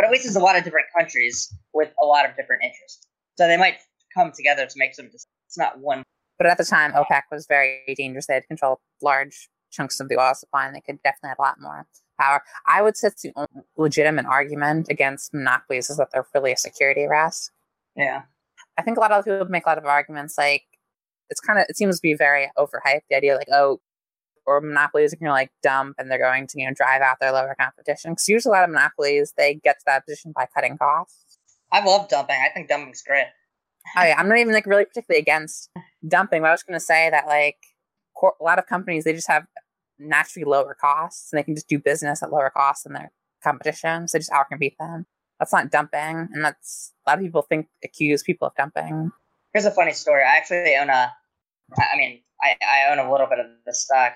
but 0.00 0.06
at 0.06 0.12
least 0.12 0.24
there's 0.24 0.36
a 0.36 0.40
lot 0.40 0.56
of 0.56 0.64
different 0.64 0.86
countries 0.96 1.54
with 1.74 1.92
a 2.02 2.06
lot 2.06 2.24
of 2.24 2.34
different 2.34 2.62
interests. 2.62 3.06
So 3.36 3.46
they 3.46 3.58
might 3.58 3.74
come 4.16 4.32
together 4.34 4.64
to 4.64 4.74
make 4.76 4.94
some. 4.94 5.06
decisions. 5.06 5.26
It's 5.46 5.58
not 5.58 5.78
one. 5.78 6.02
But 6.38 6.46
at 6.46 6.56
the 6.56 6.64
time, 6.64 6.92
OPEC 6.92 7.22
was 7.30 7.46
very 7.46 7.82
dangerous. 7.98 8.26
They 8.26 8.34
had 8.34 8.46
controlled 8.48 8.78
large 9.02 9.50
chunks 9.70 10.00
of 10.00 10.08
the 10.08 10.18
oil 10.18 10.32
supply, 10.34 10.66
and 10.66 10.74
they 10.74 10.80
could 10.80 11.02
definitely 11.02 11.28
have 11.28 11.38
a 11.38 11.42
lot 11.42 11.60
more 11.60 11.86
power. 12.18 12.42
I 12.66 12.80
would 12.80 12.96
say 12.96 13.08
it's 13.08 13.20
the 13.20 13.32
only 13.36 13.64
legitimate 13.76 14.24
argument 14.24 14.88
against 14.88 15.34
monopolies 15.34 15.90
is 15.90 15.98
that 15.98 16.08
they're 16.14 16.26
really 16.34 16.52
a 16.52 16.56
security 16.56 17.06
risk. 17.06 17.52
Yeah. 17.94 18.22
I 18.78 18.82
think 18.82 18.96
a 18.96 19.00
lot 19.00 19.12
of 19.12 19.24
people 19.24 19.44
make 19.46 19.66
a 19.66 19.68
lot 19.68 19.76
of 19.76 19.84
arguments 19.84 20.38
like 20.38 20.62
it's 21.28 21.40
kind 21.40 21.58
of 21.58 21.66
it 21.68 21.76
seems 21.76 21.96
to 21.96 22.02
be 22.02 22.14
very 22.14 22.50
overhyped. 22.56 23.02
The 23.10 23.16
idea 23.16 23.36
like 23.36 23.48
oh, 23.52 23.80
or 24.46 24.60
monopolies 24.60 25.14
to 25.14 25.28
like 25.28 25.50
dump 25.62 25.96
and 25.98 26.10
they're 26.10 26.18
going 26.18 26.46
to 26.48 26.60
you 26.60 26.66
know 26.66 26.74
drive 26.74 27.02
out 27.02 27.18
their 27.20 27.32
lower 27.32 27.54
competition. 27.58 28.12
Because 28.12 28.28
usually 28.28 28.50
a 28.50 28.54
lot 28.54 28.64
of 28.64 28.70
monopolies 28.70 29.32
they 29.36 29.54
get 29.54 29.78
to 29.78 29.84
that 29.86 30.06
position 30.06 30.32
by 30.34 30.46
cutting 30.54 30.78
costs. 30.78 31.38
I 31.72 31.84
love 31.84 32.08
dumping. 32.08 32.36
I 32.36 32.52
think 32.52 32.68
dumping's 32.68 33.02
great. 33.02 33.26
Oh 33.96 34.02
yeah, 34.02 34.16
I'm 34.18 34.28
not 34.28 34.38
even 34.38 34.52
like 34.52 34.66
really 34.66 34.84
particularly 34.84 35.20
against 35.20 35.70
dumping, 36.06 36.42
but 36.42 36.48
I 36.48 36.52
was 36.52 36.62
going 36.62 36.78
to 36.78 36.84
say 36.84 37.10
that 37.10 37.26
like 37.26 37.56
cor- 38.14 38.34
a 38.40 38.44
lot 38.44 38.58
of 38.58 38.66
companies 38.66 39.04
they 39.04 39.12
just 39.12 39.28
have 39.28 39.46
naturally 39.98 40.44
lower 40.44 40.76
costs 40.78 41.32
and 41.32 41.38
they 41.38 41.42
can 41.44 41.54
just 41.54 41.68
do 41.68 41.78
business 41.78 42.22
at 42.22 42.32
lower 42.32 42.50
costs 42.50 42.84
than 42.84 42.94
their 42.94 43.12
competition, 43.42 44.08
so 44.08 44.16
they 44.16 44.20
just 44.20 44.30
outcompete 44.30 44.76
them. 44.78 45.06
That's 45.38 45.52
not 45.52 45.70
dumping, 45.70 46.28
and 46.32 46.44
that's 46.44 46.92
a 47.06 47.10
lot 47.10 47.18
of 47.18 47.24
people 47.24 47.42
think 47.42 47.68
accuse 47.82 48.22
people 48.22 48.48
of 48.48 48.54
dumping. 48.56 49.10
Here's 49.54 49.64
a 49.64 49.70
funny 49.70 49.92
story. 49.92 50.22
I 50.22 50.36
actually 50.36 50.76
own 50.76 50.90
a. 50.90 51.12
I 51.78 51.96
mean, 51.96 52.20
I, 52.42 52.56
I 52.62 52.92
own 52.92 52.98
a 52.98 53.10
little 53.10 53.26
bit 53.26 53.38
of 53.38 53.46
the 53.64 53.74
stock. 53.74 54.12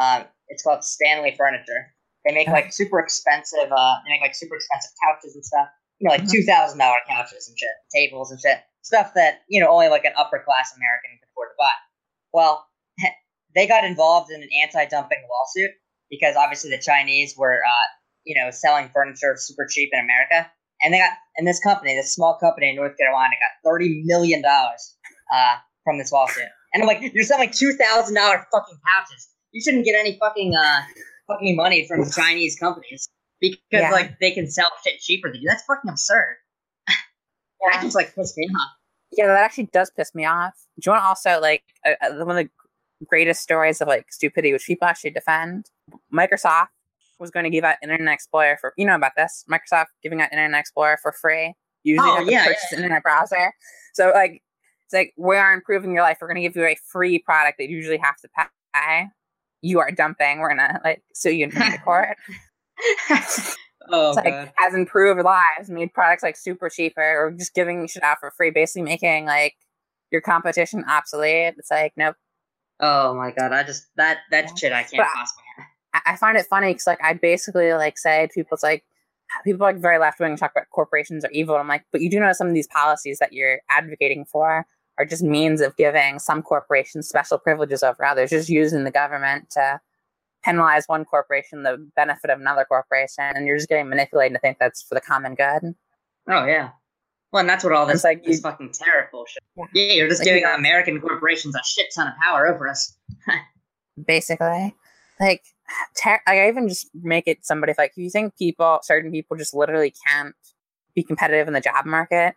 Um, 0.00 0.24
it's 0.48 0.62
called 0.62 0.84
Stanley 0.84 1.34
Furniture. 1.36 1.94
They 2.26 2.32
make 2.34 2.48
like 2.48 2.72
super 2.72 3.00
expensive. 3.00 3.70
Uh, 3.70 3.94
they 4.04 4.10
make 4.12 4.20
like 4.22 4.34
super 4.34 4.56
expensive 4.56 4.90
couches 5.04 5.34
and 5.34 5.44
stuff. 5.44 5.68
You 6.00 6.08
know, 6.08 6.14
like 6.14 6.22
Mhm. 6.24 6.30
two 6.32 6.42
thousand 6.42 6.78
dollar 6.78 6.98
couches 7.08 7.48
and 7.48 7.56
shit, 7.58 7.70
tables 7.94 8.30
and 8.30 8.40
shit, 8.40 8.58
stuff 8.82 9.12
that 9.14 9.42
you 9.48 9.60
know 9.60 9.68
only 9.70 9.88
like 9.88 10.04
an 10.04 10.12
upper 10.16 10.38
class 10.44 10.72
American 10.76 11.18
can 11.18 11.28
afford 11.30 11.48
to 11.50 11.54
buy. 11.58 11.72
Well, 12.32 12.66
they 13.54 13.66
got 13.66 13.84
involved 13.84 14.30
in 14.30 14.42
an 14.42 14.48
anti-dumping 14.62 15.22
lawsuit 15.30 15.70
because 16.10 16.34
obviously 16.36 16.70
the 16.70 16.78
Chinese 16.82 17.34
were, 17.36 17.60
uh, 17.64 17.86
you 18.24 18.34
know, 18.42 18.50
selling 18.50 18.88
furniture 18.92 19.34
super 19.36 19.66
cheap 19.70 19.90
in 19.92 20.00
America, 20.00 20.50
and 20.82 20.92
they 20.92 20.98
got 20.98 21.12
and 21.36 21.46
this 21.46 21.60
company, 21.60 21.94
this 21.94 22.12
small 22.14 22.38
company 22.38 22.70
in 22.70 22.76
North 22.76 22.96
Carolina, 22.98 23.34
got 23.34 23.68
thirty 23.70 24.02
million 24.04 24.42
dollars 24.42 24.96
uh, 25.32 25.56
from 25.84 25.98
this 25.98 26.10
lawsuit. 26.10 26.48
And 26.72 26.82
I'm 26.82 26.86
like, 26.88 27.00
you're 27.14 27.24
selling 27.24 27.50
two 27.50 27.72
thousand 27.74 28.14
dollar 28.16 28.44
fucking 28.50 28.78
couches. 28.96 29.28
You 29.54 29.62
shouldn't 29.62 29.84
get 29.86 29.94
any 29.98 30.18
fucking 30.18 30.54
uh, 30.54 30.82
fucking 31.28 31.56
money 31.56 31.86
from 31.86 32.04
Chinese 32.10 32.58
companies. 32.58 33.08
because 33.40 33.58
Yeah. 33.70 33.90
like 33.90 34.18
they 34.20 34.30
can 34.32 34.50
sell 34.50 34.66
shit 34.84 35.00
cheaper 35.00 35.30
than 35.32 35.40
you. 35.40 35.48
That's 35.48 35.62
fucking 35.64 35.88
absurd. 35.90 36.36
That 36.88 37.80
just 37.82 37.94
like 37.94 38.14
pissed 38.14 38.36
me 38.36 38.46
off. 38.48 38.70
Yeah, 39.12 39.26
that 39.28 39.42
actually 39.42 39.70
does 39.72 39.90
piss 39.96 40.14
me 40.14 40.24
off. 40.26 40.52
Do 40.80 40.88
you 40.90 40.92
want 40.92 41.04
also 41.04 41.40
like 41.40 41.62
uh, 41.86 41.92
uh, 42.02 42.24
one 42.24 42.36
of 42.36 42.44
the 42.44 42.50
greatest 43.06 43.40
stories 43.42 43.80
of 43.80 43.88
like 43.88 44.12
stupidity, 44.12 44.52
which 44.52 44.66
people 44.66 44.86
actually 44.88 45.10
defend? 45.10 45.66
Microsoft 46.12 46.68
was 47.18 47.30
going 47.30 47.44
to 47.44 47.50
give 47.50 47.64
out 47.64 47.76
Internet 47.82 48.12
Explorer 48.12 48.58
for 48.60 48.74
you 48.76 48.84
know 48.84 48.94
about 48.96 49.12
this. 49.16 49.44
Microsoft 49.50 49.86
giving 50.02 50.20
out 50.20 50.32
Internet 50.32 50.60
Explorer 50.60 50.98
for 51.02 51.12
free. 51.12 51.54
Usually 51.84 52.08
Oh, 52.08 52.16
have 52.16 52.26
to 52.26 52.32
yeah, 52.32 52.44
purchase 52.46 52.64
yeah, 52.72 52.78
an 52.78 52.84
internet 52.84 53.02
browser. 53.02 53.52
So 53.94 54.10
like 54.14 54.42
it's 54.86 54.92
like 54.92 55.12
we 55.16 55.36
are 55.36 55.52
improving 55.54 55.92
your 55.92 56.02
life. 56.02 56.18
We're 56.20 56.28
going 56.28 56.42
to 56.42 56.48
give 56.48 56.56
you 56.56 56.64
a 56.66 56.76
free 56.90 57.18
product 57.18 57.58
that 57.58 57.68
you 57.70 57.76
usually 57.76 57.98
have 58.02 58.16
to 58.18 58.28
pay. 58.74 59.06
You 59.64 59.80
are 59.80 59.90
dumping. 59.90 60.40
We're 60.40 60.50
gonna 60.50 60.80
like 60.84 61.02
sue 61.14 61.30
you 61.30 61.46
in 61.46 61.52
court. 61.84 62.16
oh 63.90 64.08
It's 64.08 64.16
like 64.16 64.52
has 64.56 64.74
improved 64.74 65.22
lives, 65.22 65.70
made 65.70 65.92
products 65.92 66.22
like 66.22 66.36
super 66.36 66.68
cheaper, 66.68 67.00
or 67.26 67.30
just 67.32 67.54
giving 67.54 67.86
shit 67.86 68.02
out 68.02 68.18
for 68.20 68.30
free, 68.36 68.50
basically 68.50 68.82
making 68.82 69.26
like 69.26 69.54
your 70.10 70.20
competition 70.20 70.84
obsolete. 70.88 71.54
It's 71.58 71.70
like 71.70 71.92
nope. 71.96 72.16
Oh 72.80 73.14
my 73.14 73.30
god. 73.30 73.52
I 73.52 73.62
just 73.62 73.86
that 73.96 74.18
that 74.30 74.44
Yeah. 74.48 74.54
shit 74.54 74.72
I 74.72 74.82
can't 74.82 75.06
I- 75.06 75.10
possibly. 75.14 75.44
I, 75.94 76.00
I 76.06 76.16
find 76.16 76.36
it 76.36 76.46
funny 76.46 76.68
because 76.72 76.86
like 76.86 77.02
I 77.02 77.14
basically 77.14 77.72
like 77.72 77.96
say 77.98 78.26
to 78.26 78.32
people, 78.34 78.54
it's 78.56 78.62
like 78.62 78.84
people 79.44 79.64
like 79.64 79.78
very 79.78 79.98
left 79.98 80.20
wing 80.20 80.36
talk 80.36 80.50
about 80.54 80.68
corporations 80.70 81.24
are 81.24 81.30
evil. 81.30 81.56
I'm 81.56 81.68
like, 81.68 81.84
but 81.92 82.00
you 82.00 82.10
do 82.10 82.20
know 82.20 82.32
some 82.32 82.48
of 82.48 82.54
these 82.54 82.66
policies 82.68 83.18
that 83.20 83.32
you're 83.32 83.60
advocating 83.70 84.24
for 84.26 84.66
are 84.98 85.04
just 85.04 85.22
means 85.22 85.60
of 85.60 85.76
giving 85.76 86.18
some 86.18 86.42
corporations 86.42 87.08
special 87.08 87.38
privileges 87.38 87.82
over 87.82 88.04
others, 88.04 88.30
just 88.30 88.48
using 88.48 88.84
the 88.84 88.90
government 88.90 89.50
to 89.50 89.80
penalize 90.44 90.84
one 90.86 91.04
corporation 91.04 91.62
the 91.62 91.90
benefit 91.96 92.30
of 92.30 92.40
another 92.40 92.64
corporation, 92.64 93.24
and 93.34 93.46
you're 93.46 93.56
just 93.56 93.68
getting 93.68 93.88
manipulated 93.88 94.34
to 94.34 94.40
think 94.40 94.58
that's 94.58 94.82
for 94.82 94.94
the 94.94 95.00
common 95.00 95.34
good. 95.34 95.74
Oh 96.28 96.44
yeah. 96.46 96.70
Well, 97.32 97.40
and 97.40 97.48
that's 97.48 97.64
what 97.64 97.72
all 97.72 97.86
this 97.86 97.96
It's 97.96 98.04
like 98.04 98.24
this 98.24 98.36
you- 98.36 98.42
fucking 98.42 98.70
tariff 98.70 99.10
bullshit. 99.10 99.42
Yeah. 99.72 99.92
You're 99.94 100.08
just 100.08 100.20
Like 100.20 100.28
you 100.28 100.34
giving 100.40 100.44
American 100.54 101.00
corporations 101.00 101.56
a 101.56 101.64
shit 101.64 101.86
ton 101.94 102.06
of 102.06 102.14
power 102.22 102.46
over 102.46 102.68
us. 102.68 102.96
basically. 104.06 104.74
Like, 105.20 105.42
ter- 105.96 106.20
like 106.26 106.38
I 106.38 106.48
even 106.48 106.68
just 106.68 106.88
make 106.94 107.26
it 107.26 107.44
somebody 107.44 107.72
like, 107.78 107.92
you 107.96 108.10
think 108.10 108.36
people, 108.36 108.80
certain 108.82 109.10
people, 109.10 109.36
just 109.36 109.54
literally 109.54 109.94
can't 110.06 110.34
be 110.94 111.02
competitive 111.02 111.46
in 111.48 111.54
the 111.54 111.60
job 111.60 111.86
market. 111.86 112.34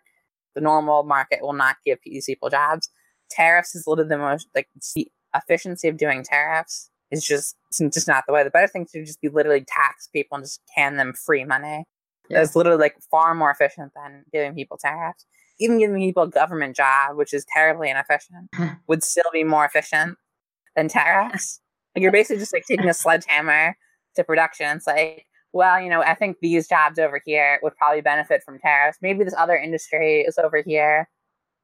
The 0.57 0.61
normal 0.61 1.03
market 1.03 1.43
will 1.43 1.53
not 1.53 1.75
give 1.85 1.99
these 2.03 2.25
people 2.25 2.49
jobs. 2.49 2.89
Tariffs 3.29 3.75
is 3.75 3.85
literally 3.85 4.09
the 4.09 4.17
most 4.17 4.47
like 4.55 4.67
the 4.95 5.07
efficiency 5.35 5.87
of 5.87 5.97
doing 5.97 6.23
tariffs 6.23 6.89
is 7.11 7.23
just 7.23 7.55
just 7.79 8.07
not 8.07 8.23
the 8.25 8.33
way. 8.33 8.43
The 8.43 8.49
better 8.49 8.67
thing 8.67 8.87
to 8.91 9.05
just 9.05 9.21
be 9.21 9.29
literally 9.29 9.63
tax 9.67 10.07
people 10.07 10.37
and 10.37 10.43
just 10.43 10.59
hand 10.75 10.97
them 10.97 11.13
free 11.13 11.45
money. 11.45 11.83
Yeah. 12.27 12.39
That's 12.39 12.55
literally 12.55 12.79
like 12.79 12.95
far 13.11 13.35
more 13.35 13.51
efficient 13.51 13.91
than 13.95 14.23
giving 14.33 14.55
people 14.55 14.79
tariffs. 14.79 15.27
Even 15.59 15.77
giving 15.77 15.99
people 15.99 16.23
a 16.23 16.27
government 16.27 16.75
job, 16.75 17.17
which 17.17 17.35
is 17.35 17.45
terribly 17.53 17.91
inefficient, 17.91 18.49
would 18.87 19.03
still 19.03 19.29
be 19.31 19.43
more 19.43 19.63
efficient 19.63 20.17
than 20.75 20.87
tariffs. 20.87 21.61
Like 21.95 22.01
you're 22.01 22.11
basically 22.11 22.39
just 22.39 22.51
like 22.51 22.65
taking 22.67 22.89
a 22.89 22.93
sledgehammer 22.95 23.77
to 24.15 24.23
production. 24.23 24.77
It's 24.77 24.87
like, 24.87 25.27
well, 25.57 25.81
you 25.81 25.89
know, 25.89 26.01
I 26.03 26.13
think 26.13 26.37
these 26.39 26.67
jobs 26.67 26.99
over 26.99 27.19
here 27.25 27.59
would 27.63 27.75
probably 27.75 28.01
benefit 28.01 28.43
from 28.43 28.59
tariffs. 28.59 28.99
Maybe 29.01 29.23
this 29.23 29.33
other 29.35 29.57
industry 29.57 30.21
is 30.21 30.37
over 30.37 30.61
here 30.61 31.09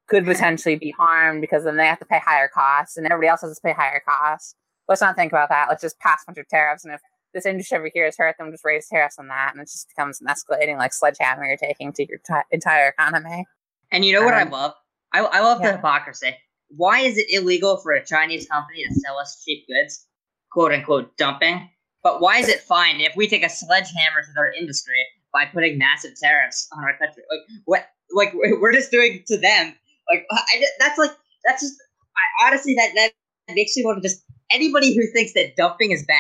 could 0.08 0.26
potentially 0.26 0.76
be 0.76 0.92
harmed 0.98 1.42
because 1.42 1.64
then 1.64 1.78
they 1.78 1.86
have 1.86 2.00
to 2.00 2.06
pay 2.06 2.20
higher 2.20 2.50
costs 2.52 2.98
and 2.98 3.06
everybody 3.06 3.28
else 3.28 3.42
has 3.42 3.56
to 3.56 3.62
pay 3.62 3.72
higher 3.72 4.02
costs. 4.06 4.56
Let's 4.90 5.00
not 5.00 5.16
think 5.16 5.32
about 5.32 5.50
that. 5.50 5.68
Let's 5.70 5.82
just 5.82 6.00
pass 6.00 6.24
a 6.24 6.32
bunch 6.32 6.40
of 6.40 6.48
tariffs. 6.50 6.84
And 6.84 6.94
if 6.94 7.02
this 7.36 7.46
industry 7.46 7.78
over 7.78 7.90
here 7.94 8.08
is 8.08 8.18
hurt, 8.18 8.36
then 8.38 8.48
we'll 8.48 8.54
just 8.54 8.66
raise 8.66 8.88
tariffs 8.88 9.18
on 9.20 9.28
that. 9.28 9.52
And 9.54 9.62
it 9.62 9.66
just 9.66 9.88
becomes 9.88 10.20
an 10.20 10.28
escalating 10.28 10.78
like 10.78 10.92
sledgehammer 10.92 11.46
you're 11.46 11.56
taking 11.56 11.94
to 11.94 12.06
your 12.08 12.18
ti 12.18 12.34
entire 12.52 12.90
economy. 12.90 13.46
And 13.92 14.04
you 14.04 14.14
know 14.14 14.24
what 14.24 14.34
I 14.34 14.42
Um, 14.42 14.50
love? 14.50 14.74
I, 15.14 15.20
I 15.20 15.40
love 15.42 15.62
the 15.62 15.72
hypocrisy. 15.72 16.36
Why 16.70 17.02
is 17.02 17.20
it 17.20 17.28
illegal 17.30 17.78
for 17.78 17.92
a 17.92 18.04
Chinese 18.04 18.48
company 18.48 18.84
to 18.86 18.94
sell 18.96 19.20
us 19.20 19.44
cheap 19.46 19.68
goods, 19.68 20.08
quote 20.52 20.72
unquote 20.74 21.16
dumping? 21.16 21.70
But 22.04 22.22
why 22.22 22.40
is 22.40 22.50
it 22.50 22.60
fine 22.60 23.00
if 23.00 23.16
we 23.16 23.28
take 23.28 23.44
a 23.44 23.50
sledgehammer 23.50 24.22
to 24.22 24.34
their 24.36 24.52
industry 24.52 25.00
by 25.32 25.46
putting 25.46 25.78
massive 25.78 26.12
tariffs 26.22 26.68
on 26.76 26.84
our 26.84 26.98
country? 26.98 27.24
Like 27.32 27.40
what? 27.66 27.88
Like 28.12 28.34
we're 28.62 28.74
just 28.74 28.92
doing 28.92 29.24
to 29.28 29.38
them. 29.38 29.74
Like 30.12 30.26
I, 30.32 30.64
that's 30.80 30.98
like 30.98 31.12
that's 31.46 31.62
just 31.62 31.76
I, 32.16 32.48
honestly 32.48 32.76
that 32.76 32.92
that 32.96 33.56
makes 33.56 33.76
me 33.78 33.86
want 33.86 34.02
to 34.02 34.08
just 34.08 34.24
anybody 34.52 34.96
who 34.96 35.04
thinks 35.14 35.34
that 35.34 35.56
dumping 35.56 35.92
is 35.92 36.06
bad 36.06 36.18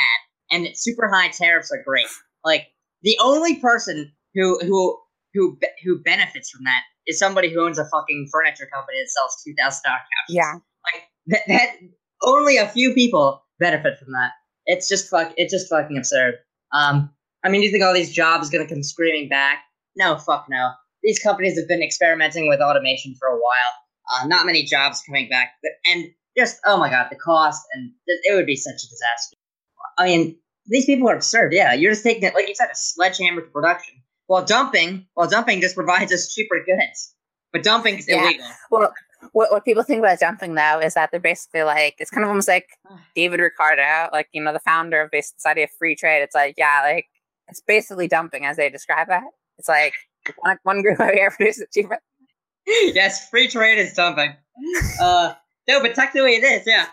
and 0.52 0.66
that 0.66 0.78
super 0.78 1.12
high 1.14 1.28
tariffs 1.30 1.72
are 1.72 1.84
great. 1.84 2.08
Like 2.46 2.68
the 3.02 3.18
only 3.22 3.58
person 3.58 4.12
who 4.34 4.58
who 4.60 4.98
who 5.34 5.58
who 5.84 6.00
benefits 6.00 6.50
from 6.50 6.64
that 6.64 6.82
is 7.08 7.20
somebody 7.20 7.54
who 7.54 7.66
owns 7.66 7.78
a 7.78 7.86
fucking 7.86 8.30
furniture 8.32 8.68
company 8.74 9.00
that 9.00 9.10
sells 9.10 9.42
two 9.46 9.54
thousand 9.60 9.82
dollar 9.84 9.98
couches. 9.98 10.36
Yeah. 10.36 10.54
like 10.94 11.04
that, 11.28 11.42
that. 11.48 11.76
Only 12.26 12.56
a 12.56 12.70
few 12.70 12.94
people 12.94 13.44
benefit 13.60 13.98
from 14.00 14.14
that. 14.14 14.32
It's 14.66 14.88
just 14.88 15.10
fuck. 15.10 15.34
It's 15.38 15.54
just 15.54 15.70
fucking 15.70 15.98
absurd. 15.98 16.36
Um, 16.74 17.12
I 17.44 17.50
mean, 17.50 17.62
do 17.62 17.66
you 17.68 17.72
think 17.72 17.84
all 17.84 17.94
these 17.94 18.12
jobs 18.14 18.48
are 18.50 18.52
gonna 18.52 18.68
come 18.70 18.84
screaming 18.84 19.30
back? 19.30 19.60
No, 19.96 20.18
fuck 20.18 20.48
no. 20.50 20.72
These 21.04 21.20
companies 21.20 21.58
have 21.60 21.68
been 21.68 21.84
experimenting 21.84 22.48
with 22.48 22.62
automation 22.62 23.16
for 23.20 23.28
a 23.28 23.36
while. 23.36 24.22
Uh, 24.24 24.28
not 24.28 24.46
many 24.46 24.64
jobs 24.64 25.02
coming 25.06 25.30
back, 25.30 25.54
but, 25.62 25.72
and 25.92 26.06
just 26.38 26.60
oh 26.66 26.78
my 26.78 26.90
god, 26.90 27.08
the 27.12 27.16
cost 27.18 27.62
and 27.74 27.92
th- 28.08 28.20
it 28.24 28.36
would 28.36 28.46
be 28.46 28.56
such 28.56 28.76
a 28.84 28.88
disaster. 28.90 29.38
I 29.98 30.06
mean, 30.06 30.38
these 30.68 30.86
people 30.86 31.10
are 31.10 31.16
absurd. 31.16 31.54
Yeah, 31.54 31.74
you're 31.74 31.92
just 31.92 32.04
taking 32.04 32.24
it 32.24 32.34
like 32.34 32.48
you 32.48 32.56
said, 32.56 32.70
a 32.72 32.76
sledgehammer 32.76 33.42
to 33.42 33.48
production. 33.48 33.96
While 34.28 34.46
dumping, 34.46 35.06
while 35.14 35.28
dumping 35.28 35.60
just 35.62 35.76
provides 35.76 36.12
us 36.14 36.34
cheaper 36.34 36.64
goods, 36.66 37.14
but 37.52 37.62
dumping 37.64 37.98
is 37.98 38.08
Yeah. 38.08 38.24
illegal. 38.24 38.46
Well, 38.72 38.94
what, 39.32 39.52
what 39.52 39.66
people 39.66 39.84
think 39.84 40.00
about 40.00 40.20
dumping 40.20 40.56
though 40.56 40.80
is 40.80 40.94
that 40.94 41.12
they're 41.12 41.20
basically 41.20 41.64
like 41.64 41.96
it's 42.00 42.12
kind 42.12 42.24
of 42.24 42.30
almost 42.30 42.48
like 42.48 42.68
David 43.16 43.40
Ricardo, 43.40 44.10
like 44.12 44.28
you 44.34 44.44
know 44.44 44.54
the 44.54 44.60
founder 44.60 45.02
of 45.02 45.12
bas- 45.12 45.32
this 45.32 45.46
idea 45.46 45.66
of 45.66 45.72
free 45.78 45.96
trade. 45.96 46.22
It's 46.22 46.36
like 46.36 46.56
yeah, 46.58 46.82
like 46.84 47.08
it's 47.48 47.62
basically 47.62 48.08
dumping 48.08 48.46
as 48.46 48.58
they 48.58 48.70
describe 48.70 49.08
it. 49.10 49.24
It's 49.58 49.70
like 49.70 49.94
one, 50.40 50.58
one 50.64 50.82
group 50.82 51.00
over 51.00 51.14
here 51.14 51.32
produces 51.32 51.68
cheaper. 51.74 52.00
yes, 52.68 53.30
free 53.30 53.48
trade 53.48 53.78
is 53.78 53.94
dumping. 53.94 54.34
Uh, 55.02 55.34
no, 55.68 55.82
but 55.82 55.96
technically 55.96 56.36
it 56.36 56.44
is. 56.44 56.64
Yeah. 56.66 56.88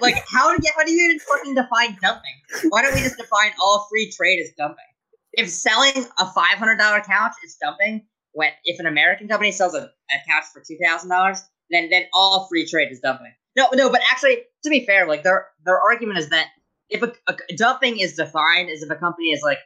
Like, 0.00 0.16
how 0.30 0.54
do 0.54 0.60
you, 0.62 0.70
how 0.76 0.84
do 0.84 0.92
you 0.92 1.04
even 1.04 1.18
fucking 1.18 1.54
define 1.54 1.96
dumping? 2.00 2.70
Why 2.70 2.82
don't 2.82 2.94
we 2.94 3.00
just 3.00 3.18
define 3.18 3.52
all 3.62 3.86
free 3.90 4.10
trade 4.10 4.40
as 4.40 4.50
dumping? 4.56 4.84
If 5.32 5.50
selling 5.50 6.06
a 6.18 6.26
five 6.32 6.56
hundred 6.58 6.76
dollar 6.76 7.00
couch 7.00 7.32
is 7.44 7.56
dumping, 7.60 8.06
when 8.32 8.50
if 8.64 8.80
an 8.80 8.86
American 8.86 9.28
company 9.28 9.52
sells 9.52 9.74
a, 9.74 9.82
a 9.82 10.18
couch 10.28 10.44
for 10.52 10.62
two 10.66 10.78
thousand 10.82 11.10
dollars, 11.10 11.42
then 11.70 11.88
then 11.90 12.04
all 12.14 12.46
free 12.48 12.66
trade 12.66 12.90
is 12.92 13.00
dumping. 13.00 13.32
No, 13.56 13.68
no, 13.72 13.90
but 13.90 14.00
actually, 14.10 14.38
to 14.64 14.70
be 14.70 14.84
fair, 14.84 15.06
like 15.06 15.22
their 15.22 15.48
their 15.64 15.80
argument 15.80 16.18
is 16.18 16.28
that 16.30 16.46
if 16.88 17.02
a, 17.02 17.12
a 17.28 17.56
dumping 17.56 17.98
is 17.98 18.14
defined 18.14 18.70
as 18.70 18.82
if 18.82 18.90
a 18.90 18.96
company 18.96 19.28
is 19.28 19.42
like 19.42 19.58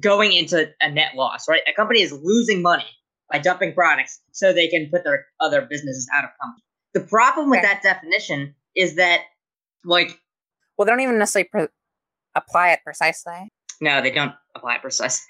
going 0.00 0.32
into 0.32 0.70
a 0.80 0.90
net 0.90 1.14
loss, 1.14 1.48
right? 1.48 1.60
A 1.68 1.72
company 1.74 2.00
is 2.02 2.12
losing 2.12 2.62
money 2.62 2.86
by 3.30 3.38
dumping 3.38 3.72
products 3.74 4.20
so 4.32 4.52
they 4.52 4.68
can 4.68 4.88
put 4.90 5.04
their 5.04 5.26
other 5.40 5.62
businesses 5.62 6.08
out 6.12 6.24
of 6.24 6.30
company. 6.40 6.62
The 6.94 7.00
problem 7.00 7.50
with 7.50 7.62
that 7.62 7.82
definition 7.82 8.54
is 8.76 8.96
that, 8.96 9.20
like, 9.84 10.18
Well, 10.76 10.86
they 10.86 10.90
don't 10.90 11.00
even 11.00 11.18
necessarily 11.18 11.48
pre- 11.50 11.66
apply 12.34 12.70
it 12.70 12.80
precisely. 12.84 13.48
no, 13.80 14.00
they 14.00 14.10
don't 14.10 14.32
apply 14.54 14.76
it 14.76 14.80
precisely. 14.82 15.24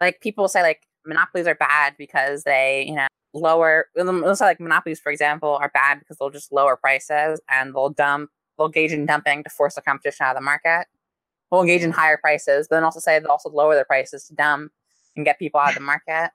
Like 0.00 0.20
people 0.20 0.46
say, 0.48 0.60
like 0.62 0.82
monopolies 1.06 1.46
are 1.46 1.54
bad 1.54 1.94
because 1.98 2.42
they, 2.44 2.84
you 2.86 2.94
know, 2.94 3.06
lower. 3.40 3.86
Let's 3.94 4.38
say 4.38 4.44
like 4.44 4.60
monopolies, 4.60 5.00
for 5.00 5.12
example, 5.12 5.56
are 5.60 5.70
bad 5.72 5.98
because 5.98 6.18
they'll 6.18 6.30
just 6.30 6.52
lower 6.52 6.76
prices 6.76 7.40
and 7.48 7.74
they'll 7.74 7.90
dump. 7.90 8.30
They'll 8.58 8.66
engage 8.66 8.92
in 8.92 9.06
dumping 9.06 9.44
to 9.44 9.50
force 9.50 9.74
the 9.74 9.82
competition 9.82 10.24
out 10.24 10.36
of 10.36 10.40
the 10.40 10.44
market. 10.44 10.86
They'll 11.50 11.60
engage 11.60 11.82
in 11.82 11.92
higher 11.92 12.16
prices, 12.16 12.66
but 12.68 12.76
then 12.76 12.84
also 12.84 13.00
say 13.00 13.18
they'll 13.18 13.30
also 13.30 13.50
lower 13.50 13.74
their 13.74 13.84
prices 13.84 14.26
to 14.28 14.34
dump 14.34 14.72
and 15.14 15.24
get 15.24 15.38
people 15.38 15.60
out 15.60 15.70
of 15.70 15.74
the 15.74 15.80
market. 15.80 16.30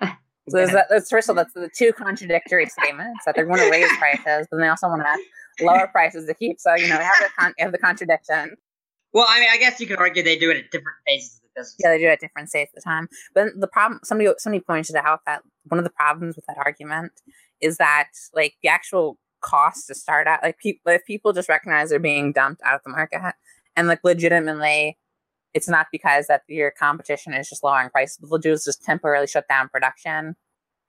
So 0.48 0.58
there's 0.58 0.72
that, 0.72 0.88
that's 0.90 1.08
first 1.08 1.30
of 1.30 1.38
all, 1.38 1.42
that's 1.42 1.54
the 1.54 1.70
two 1.74 1.94
contradictory 1.94 2.66
statements 2.66 3.24
that 3.24 3.34
they're 3.34 3.46
going 3.46 3.60
to 3.60 3.70
raise 3.70 3.90
prices, 3.96 4.46
but 4.50 4.58
they 4.58 4.68
also 4.68 4.88
want 4.88 5.02
to 5.02 5.64
lower 5.64 5.86
prices 5.86 6.26
to 6.26 6.34
keep. 6.34 6.60
So 6.60 6.74
you 6.74 6.86
know, 6.86 6.96
you 6.96 7.00
have 7.00 7.12
the 7.18 7.28
con- 7.38 7.54
you 7.56 7.64
have 7.64 7.72
the 7.72 7.78
contradiction. 7.78 8.56
Well, 9.14 9.24
I 9.26 9.40
mean, 9.40 9.48
I 9.50 9.56
guess 9.56 9.80
you 9.80 9.86
could 9.86 9.98
argue 9.98 10.22
they 10.22 10.36
do 10.36 10.50
it 10.50 10.58
at 10.58 10.70
different 10.70 10.98
phases 11.06 11.36
of 11.36 11.42
the 11.42 11.60
business. 11.60 11.76
Yeah, 11.78 11.90
they 11.90 11.98
do 11.98 12.08
it 12.08 12.10
at 12.10 12.20
different 12.20 12.50
states 12.50 12.72
at 12.72 12.74
the 12.74 12.82
time. 12.82 13.08
But 13.34 13.58
the 13.58 13.68
problem, 13.68 14.00
somebody 14.04 14.30
somebody 14.36 14.60
pointed 14.60 14.96
out 14.96 15.20
that 15.24 15.42
one 15.64 15.78
of 15.78 15.84
the 15.84 15.90
problems 15.90 16.36
with 16.36 16.46
that 16.46 16.58
argument 16.58 17.12
is 17.60 17.78
that 17.78 18.10
like 18.34 18.54
the 18.62 18.68
actual 18.68 19.18
cost 19.40 19.86
to 19.88 19.94
start 19.94 20.26
out, 20.26 20.42
like 20.42 20.58
people, 20.58 20.92
if 20.92 21.04
people 21.04 21.32
just 21.32 21.48
recognize 21.48 21.90
they're 21.90 21.98
being 21.98 22.32
dumped 22.32 22.62
out 22.64 22.74
of 22.74 22.80
the 22.84 22.90
market, 22.90 23.20
and 23.76 23.88
like 23.88 24.00
legitimately, 24.04 24.98
it's 25.52 25.68
not 25.68 25.86
because 25.92 26.26
that 26.26 26.42
your 26.48 26.70
competition 26.70 27.32
is 27.34 27.48
just 27.48 27.62
lowering 27.62 27.90
prices. 27.90 28.18
What 28.20 28.30
they'll 28.30 28.38
do 28.38 28.52
is 28.52 28.64
just 28.64 28.82
temporarily 28.82 29.26
shut 29.26 29.48
down 29.48 29.68
production, 29.68 30.36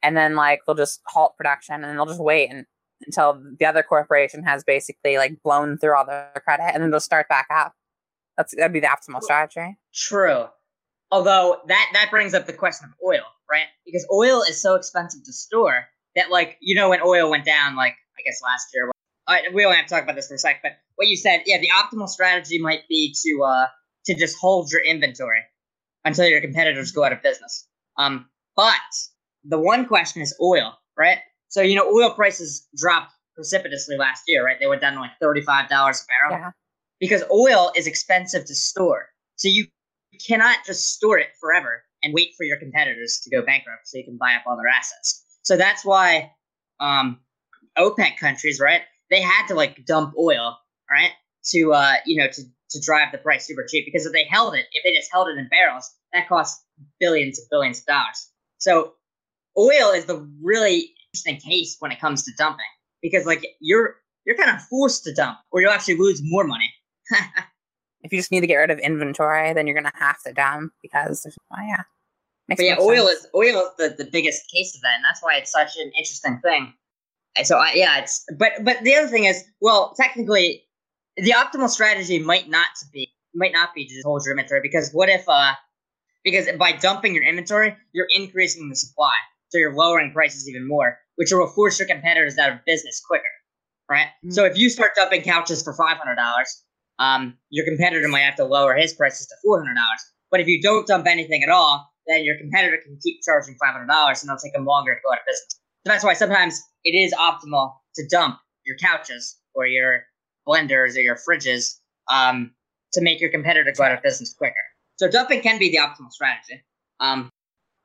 and 0.01 0.17
then 0.17 0.35
like 0.35 0.61
they'll 0.65 0.75
just 0.75 1.01
halt 1.07 1.35
production, 1.37 1.83
and 1.83 1.97
they'll 1.97 2.05
just 2.05 2.23
wait 2.23 2.49
and, 2.49 2.65
until 3.05 3.41
the 3.59 3.65
other 3.65 3.83
corporation 3.83 4.43
has 4.43 4.63
basically 4.63 5.17
like 5.17 5.41
blown 5.43 5.77
through 5.77 5.95
all 5.95 6.05
their 6.05 6.31
credit, 6.43 6.71
and 6.73 6.81
then 6.81 6.91
they'll 6.91 6.99
start 6.99 7.27
back 7.27 7.47
up. 7.53 7.73
That's 8.37 8.55
that'd 8.55 8.73
be 8.73 8.79
the 8.79 8.87
optimal 8.87 9.21
strategy. 9.21 9.77
True. 9.93 10.47
Although 11.15 11.61
that 11.67 11.89
that 11.93 12.11
brings 12.11 12.33
up 12.33 12.45
the 12.45 12.51
question 12.51 12.89
of 12.89 12.93
oil, 13.07 13.23
right? 13.49 13.67
Because 13.85 14.05
oil 14.11 14.41
is 14.41 14.61
so 14.61 14.75
expensive 14.75 15.23
to 15.23 15.31
store 15.31 15.85
that, 16.17 16.29
like, 16.29 16.57
you 16.59 16.75
know, 16.75 16.89
when 16.89 16.99
oil 17.01 17.29
went 17.29 17.45
down, 17.45 17.77
like 17.77 17.95
I 18.19 18.21
guess 18.25 18.41
last 18.43 18.67
year. 18.73 18.91
Uh, 19.27 19.37
we 19.53 19.63
don't 19.63 19.73
have 19.73 19.85
to 19.85 19.93
talk 19.93 20.03
about 20.03 20.15
this 20.17 20.27
for 20.27 20.35
a 20.35 20.37
sec, 20.37 20.57
but 20.61 20.73
what 20.97 21.07
you 21.07 21.15
said, 21.15 21.43
yeah, 21.45 21.57
the 21.57 21.69
optimal 21.69 22.09
strategy 22.09 22.59
might 22.59 22.81
be 22.89 23.15
to 23.23 23.43
uh 23.43 23.67
to 24.07 24.13
just 24.13 24.35
hold 24.37 24.69
your 24.73 24.83
inventory 24.83 25.39
until 26.03 26.27
your 26.27 26.41
competitors 26.41 26.91
go 26.91 27.05
out 27.05 27.13
of 27.13 27.23
business. 27.23 27.65
Um, 27.97 28.29
but 28.57 28.75
the 29.45 29.57
one 29.57 29.85
question 29.85 30.21
is 30.21 30.35
oil, 30.41 30.77
right? 30.97 31.19
So 31.47 31.61
you 31.61 31.75
know, 31.75 31.87
oil 31.89 32.11
prices 32.13 32.67
dropped 32.75 33.13
precipitously 33.35 33.95
last 33.97 34.23
year, 34.27 34.45
right? 34.45 34.57
They 34.59 34.67
went 34.67 34.81
down 34.81 34.93
to 34.95 34.99
like 34.99 35.17
thirty-five 35.21 35.69
dollars 35.69 36.03
a 36.03 36.05
barrel 36.11 36.43
Yeah. 36.43 36.51
because 36.99 37.23
oil 37.31 37.71
is 37.73 37.87
expensive 37.87 38.43
to 38.45 38.53
store. 38.53 39.07
So 39.37 39.47
you 39.47 39.67
cannot 40.25 40.59
just 40.65 40.93
store 40.93 41.17
it 41.19 41.29
forever 41.39 41.83
and 42.03 42.13
wait 42.13 42.33
for 42.37 42.43
your 42.43 42.57
competitors 42.57 43.21
to 43.23 43.29
go 43.29 43.43
bankrupt 43.43 43.87
so 43.87 43.97
you 43.97 44.03
can 44.03 44.17
buy 44.17 44.35
up 44.35 44.43
all 44.47 44.57
their 44.57 44.67
assets. 44.67 45.23
So 45.43 45.57
that's 45.57 45.83
why 45.83 46.31
um, 46.79 47.19
OPEC 47.77 48.17
countries, 48.17 48.59
right? 48.59 48.81
They 49.09 49.21
had 49.21 49.47
to 49.47 49.55
like 49.55 49.85
dump 49.85 50.13
oil, 50.17 50.57
right? 50.89 51.11
To 51.51 51.73
uh, 51.73 51.93
you 52.05 52.17
know, 52.17 52.27
to 52.27 52.41
to 52.71 52.81
drive 52.81 53.11
the 53.11 53.17
price 53.17 53.45
super 53.47 53.65
cheap 53.69 53.85
because 53.85 54.05
if 54.05 54.13
they 54.13 54.25
held 54.25 54.55
it, 54.55 54.65
if 54.73 54.83
they 54.83 54.93
just 54.93 55.11
held 55.11 55.27
it 55.29 55.37
in 55.37 55.47
barrels, 55.49 55.89
that 56.13 56.27
costs 56.27 56.63
billions 56.99 57.39
and 57.39 57.47
billions 57.51 57.79
of 57.79 57.85
dollars. 57.85 58.31
So 58.57 58.93
oil 59.57 59.91
is 59.91 60.05
the 60.05 60.27
really 60.41 60.91
interesting 61.13 61.37
case 61.37 61.77
when 61.79 61.91
it 61.91 61.99
comes 61.99 62.23
to 62.23 62.31
dumping 62.37 62.65
because 63.01 63.25
like 63.25 63.45
you're 63.59 63.95
you're 64.25 64.35
kind 64.35 64.49
of 64.49 64.61
forced 64.63 65.03
to 65.03 65.13
dump 65.13 65.37
or 65.51 65.61
you'll 65.61 65.71
actually 65.71 65.97
lose 65.97 66.21
more 66.23 66.43
money. 66.43 66.71
If 68.05 68.13
you 68.13 68.19
just 68.19 68.31
need 68.31 68.41
to 68.41 68.47
get 68.47 68.57
rid 68.57 68.69
of 68.69 68.77
inventory, 68.77 69.53
then 69.53 69.65
you're 69.65 69.75
gonna 69.75 69.91
have 69.95 70.21
to 70.27 70.31
dump 70.31 70.73
because 70.83 71.23
there's 71.23 71.35
oh 71.51 71.57
yeah. 71.67 71.83
Makes 72.47 72.59
but 72.59 72.65
yeah, 72.65 72.77
oil 72.79 73.07
sense. 73.07 73.19
is 73.21 73.27
oil 73.35 73.65
is 73.65 73.69
the, 73.79 74.03
the 74.03 74.09
biggest 74.09 74.43
case 74.53 74.75
of 74.75 74.81
that, 74.81 74.93
and 74.95 75.03
that's 75.03 75.23
why 75.23 75.35
it's 75.37 75.51
such 75.51 75.75
an 75.77 75.91
interesting 75.97 76.39
thing. 76.43 76.73
So 77.43 77.57
I, 77.57 77.71
yeah, 77.73 77.97
it's 77.97 78.23
but 78.37 78.51
but 78.61 78.83
the 78.83 78.93
other 78.95 79.07
thing 79.07 79.25
is, 79.25 79.43
well, 79.59 79.95
technically, 79.99 80.63
the 81.17 81.31
optimal 81.31 81.67
strategy 81.67 82.19
might 82.19 82.47
not 82.47 82.67
to 82.79 82.85
be 82.93 83.11
might 83.33 83.51
not 83.51 83.73
be 83.73 83.87
to 83.87 83.93
just 83.93 84.05
hold 84.05 84.21
your 84.23 84.33
inventory 84.33 84.61
because 84.61 84.91
what 84.91 85.09
if 85.09 85.27
uh 85.27 85.53
because 86.23 86.47
by 86.59 86.73
dumping 86.73 87.15
your 87.15 87.23
inventory, 87.23 87.75
you're 87.93 88.07
increasing 88.15 88.69
the 88.69 88.75
supply, 88.75 89.13
so 89.49 89.57
you're 89.57 89.75
lowering 89.75 90.11
prices 90.11 90.47
even 90.47 90.67
more, 90.67 90.99
which 91.15 91.31
will 91.31 91.47
force 91.47 91.79
your 91.79 91.87
competitors 91.87 92.37
out 92.37 92.51
of 92.51 92.59
business 92.65 93.01
quicker, 93.07 93.23
right? 93.89 94.07
Mm. 94.23 94.33
So 94.33 94.45
if 94.45 94.55
you 94.55 94.69
start 94.69 94.91
dumping 94.95 95.23
couches 95.23 95.63
for 95.63 95.73
five 95.73 95.97
hundred 95.97 96.15
dollars, 96.15 96.63
um, 96.99 97.37
your 97.49 97.65
competitor 97.65 98.07
might 98.07 98.21
have 98.21 98.35
to 98.35 98.45
lower 98.45 98.75
his 98.75 98.93
prices 98.93 99.27
to 99.27 99.35
four 99.43 99.59
hundred 99.59 99.75
dollars. 99.75 100.01
But 100.31 100.39
if 100.41 100.47
you 100.47 100.61
don't 100.61 100.87
dump 100.87 101.07
anything 101.07 101.43
at 101.43 101.49
all, 101.49 101.89
then 102.07 102.23
your 102.23 102.37
competitor 102.37 102.77
can 102.83 102.97
keep 103.03 103.21
charging 103.23 103.55
five 103.55 103.73
hundred 103.73 103.87
dollars, 103.87 104.21
and 104.21 104.29
it'll 104.29 104.39
take 104.39 104.53
them 104.53 104.65
longer 104.65 104.93
to 104.93 105.01
go 105.03 105.11
out 105.11 105.19
of 105.19 105.25
business. 105.27 105.59
So 105.85 105.91
that's 105.91 106.03
why 106.03 106.13
sometimes 106.13 106.61
it 106.83 106.91
is 106.91 107.13
optimal 107.13 107.73
to 107.95 108.07
dump 108.09 108.39
your 108.65 108.77
couches 108.77 109.37
or 109.53 109.67
your 109.67 110.03
blenders 110.47 110.95
or 110.95 111.01
your 111.01 111.15
fridges 111.15 111.79
um, 112.11 112.51
to 112.93 113.01
make 113.01 113.21
your 113.21 113.31
competitor 113.31 113.71
go 113.71 113.83
out 113.83 113.91
of 113.91 114.01
business 114.01 114.33
quicker. 114.33 114.53
So 114.97 115.09
dumping 115.09 115.41
can 115.41 115.59
be 115.59 115.69
the 115.69 115.77
optimal 115.77 116.11
strategy. 116.11 116.63
Um, 116.99 117.29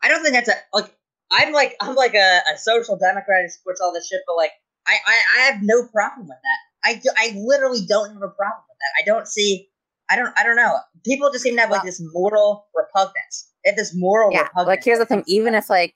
I 0.02 0.08
don't 0.08 0.22
think 0.22 0.34
that's 0.34 0.48
a 0.48 0.54
like. 0.72 0.94
I'm 1.32 1.52
like 1.52 1.76
I'm 1.80 1.94
like 1.94 2.14
a, 2.14 2.40
a 2.52 2.58
social 2.58 2.96
democrat 2.96 3.42
who 3.42 3.48
supports 3.50 3.80
all 3.80 3.92
this 3.92 4.08
shit, 4.08 4.20
but 4.26 4.34
like 4.36 4.50
I, 4.86 4.96
I 5.06 5.20
I 5.36 5.40
have 5.50 5.60
no 5.62 5.86
problem 5.86 6.26
with 6.26 6.38
that. 6.42 6.69
I 6.84 7.00
I 7.16 7.34
literally 7.36 7.84
don't 7.86 8.08
have 8.12 8.22
a 8.22 8.28
problem 8.28 8.64
with 8.68 8.78
that. 8.78 9.02
I 9.02 9.04
don't 9.04 9.26
see. 9.26 9.68
I 10.10 10.16
don't 10.16 10.32
I 10.36 10.42
don't 10.42 10.56
know. 10.56 10.78
People 11.04 11.30
just 11.30 11.44
seem 11.44 11.54
to 11.56 11.60
have 11.60 11.70
like 11.70 11.82
Well- 11.82 11.86
this 11.86 12.02
moral 12.12 12.66
repugnance. 12.74 13.48
They 13.64 13.70
have 13.70 13.76
this 13.76 13.92
moral 13.94 14.32
yeah. 14.32 14.42
repugnance. 14.42 14.66
Like 14.66 14.84
here's 14.84 14.98
the 14.98 15.06
thing, 15.06 15.22
to 15.24 15.30
even 15.30 15.54
if 15.54 15.68
like 15.70 15.94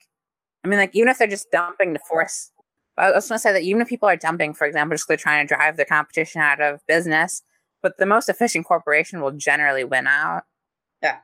I 0.63 0.67
mean 0.67 0.79
like 0.79 0.95
even 0.95 1.09
if 1.09 1.17
they're 1.17 1.27
just 1.27 1.51
dumping 1.51 1.93
to 1.93 1.99
force 2.09 2.51
I 2.97 3.11
was 3.11 3.27
gonna 3.27 3.39
say 3.39 3.51
that 3.51 3.61
even 3.61 3.81
if 3.81 3.89
people 3.89 4.07
are 4.07 4.15
dumping, 4.15 4.53
for 4.53 4.65
example, 4.65 4.95
just 4.95 5.07
they're 5.07 5.17
trying 5.17 5.45
to 5.45 5.53
drive 5.53 5.77
their 5.77 5.85
competition 5.85 6.41
out 6.41 6.61
of 6.61 6.79
business, 6.87 7.41
but 7.81 7.97
the 7.97 8.05
most 8.05 8.29
efficient 8.29 8.65
corporation 8.65 9.21
will 9.21 9.31
generally 9.31 9.83
win 9.83 10.07
out. 10.07 10.43
Yeah. 11.01 11.17